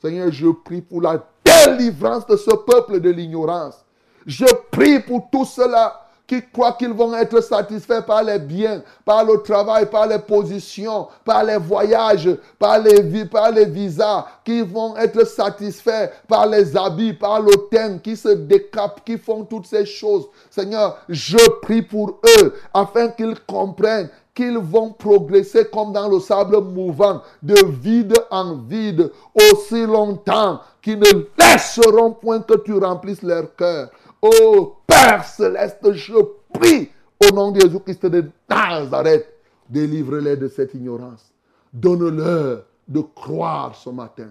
Seigneur, 0.00 0.32
je 0.32 0.48
prie 0.48 0.80
pour 0.80 1.02
la 1.02 1.22
délivrance 1.44 2.26
de 2.26 2.36
ce 2.36 2.50
peuple 2.50 3.00
de 3.00 3.10
l'ignorance. 3.10 3.84
Je 4.26 4.46
prie 4.70 5.00
pour 5.00 5.28
tout 5.30 5.44
cela 5.44 6.06
qui 6.26 6.40
croient 6.52 6.74
qu'ils 6.74 6.92
vont 6.92 7.12
être 7.14 7.40
satisfaits 7.42 8.02
par 8.06 8.22
les 8.22 8.38
biens, 8.38 8.82
par 9.04 9.24
le 9.24 9.42
travail, 9.42 9.90
par 9.90 10.06
les 10.06 10.20
positions, 10.20 11.08
par 11.24 11.42
les 11.42 11.56
voyages, 11.56 12.30
par 12.56 12.78
les, 12.78 13.24
par 13.24 13.50
les 13.50 13.64
visas, 13.64 14.24
qui 14.44 14.62
vont 14.62 14.96
être 14.96 15.26
satisfaits 15.26 16.08
par 16.28 16.46
les 16.46 16.76
habits, 16.76 17.14
par 17.14 17.42
le 17.42 17.50
thème, 17.68 18.00
qui 18.00 18.16
se 18.16 18.28
décapent, 18.28 19.04
qui 19.04 19.18
font 19.18 19.42
toutes 19.42 19.66
ces 19.66 19.84
choses. 19.84 20.28
Seigneur, 20.48 20.98
je 21.08 21.36
prie 21.62 21.82
pour 21.82 22.20
eux 22.38 22.54
afin 22.72 23.08
qu'ils 23.08 23.40
comprennent 23.40 24.08
qu'ils 24.40 24.56
vont 24.56 24.94
progresser 24.94 25.66
comme 25.70 25.92
dans 25.92 26.08
le 26.08 26.18
sable 26.18 26.62
mouvant, 26.62 27.20
de 27.42 27.62
vide 27.82 28.14
en 28.30 28.56
vide, 28.56 29.12
aussi 29.34 29.84
longtemps 29.84 30.60
qu'ils 30.80 30.98
ne 30.98 31.26
laisseront 31.38 32.12
point 32.12 32.40
que 32.40 32.56
tu 32.56 32.72
remplisses 32.72 33.20
leur 33.20 33.54
cœur. 33.54 33.90
Oh 34.22 34.76
Père 34.86 35.24
céleste, 35.24 35.92
je 35.92 36.14
prie 36.54 36.88
au 37.22 37.34
nom 37.34 37.50
de 37.50 37.60
Jésus-Christ 37.60 38.06
de 38.06 38.30
Nazareth, 38.48 39.28
délivre-les 39.68 40.38
de 40.38 40.48
cette 40.48 40.72
ignorance. 40.72 41.30
Donne-leur 41.70 42.62
de 42.88 43.00
croire 43.14 43.74
ce 43.76 43.90
matin, 43.90 44.30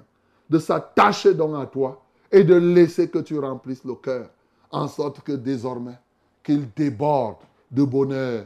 de 0.50 0.58
s'attacher 0.58 1.36
donc 1.36 1.54
à 1.56 1.67
toi 1.67 2.02
et 2.32 2.43
de 2.43 2.56
laisser 2.56 3.10
que 3.10 3.19
tu 3.19 3.38
remplisses 3.38 3.86
le 3.86 3.93
cœur, 3.93 4.28
en 4.72 4.88
sorte 4.88 5.22
que 5.22 5.34
désormais, 5.34 6.00
qu'il 6.43 6.67
déborde 6.74 7.38
de 7.69 7.84
bonheur, 7.84 8.45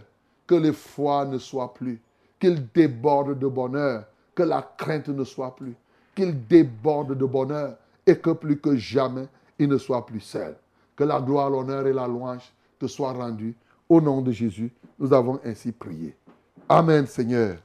que 0.54 0.60
les 0.60 0.74
foi 0.74 1.26
ne 1.26 1.40
soient 1.40 1.74
plus, 1.74 2.00
qu'il 2.40 2.68
déborde 2.72 3.40
de 3.40 3.48
bonheur, 3.48 4.04
que 4.36 4.44
la 4.44 4.62
crainte 4.78 5.10
ne 5.10 5.24
soit 5.24 5.56
plus, 5.56 5.74
qu'il 6.14 6.46
déborde 6.48 7.18
de 7.18 7.26
bonheur 7.26 7.76
et 8.06 8.16
que 8.16 8.30
plus 8.30 8.60
que 8.60 8.76
jamais, 8.76 9.26
il 9.58 9.68
ne 9.68 9.80
soit 9.80 10.06
plus 10.06 10.20
seul. 10.20 10.56
Que 10.96 11.06
la 11.06 11.20
gloire, 11.20 11.50
l'honneur 11.50 11.88
et 11.88 11.94
la 11.94 12.06
louange 12.06 12.54
te 12.78 12.86
soient 12.86 13.14
rendus. 13.14 13.56
Au 13.90 14.00
nom 14.00 14.22
de 14.22 14.32
Jésus, 14.32 14.72
nous 15.00 15.12
avons 15.12 15.40
ainsi 15.44 15.72
prié. 15.72 16.16
Amen, 16.70 17.08
Seigneur. 17.08 17.58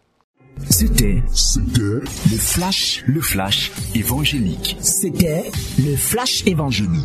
C'était 0.70 1.22
C'était 1.34 1.82
le 1.84 2.38
flash, 2.38 3.04
le 3.06 3.20
flash 3.20 3.70
évangélique. 3.94 4.78
C'était 4.80 5.50
le 5.78 5.94
flash 5.94 6.46
évangélique. 6.46 7.04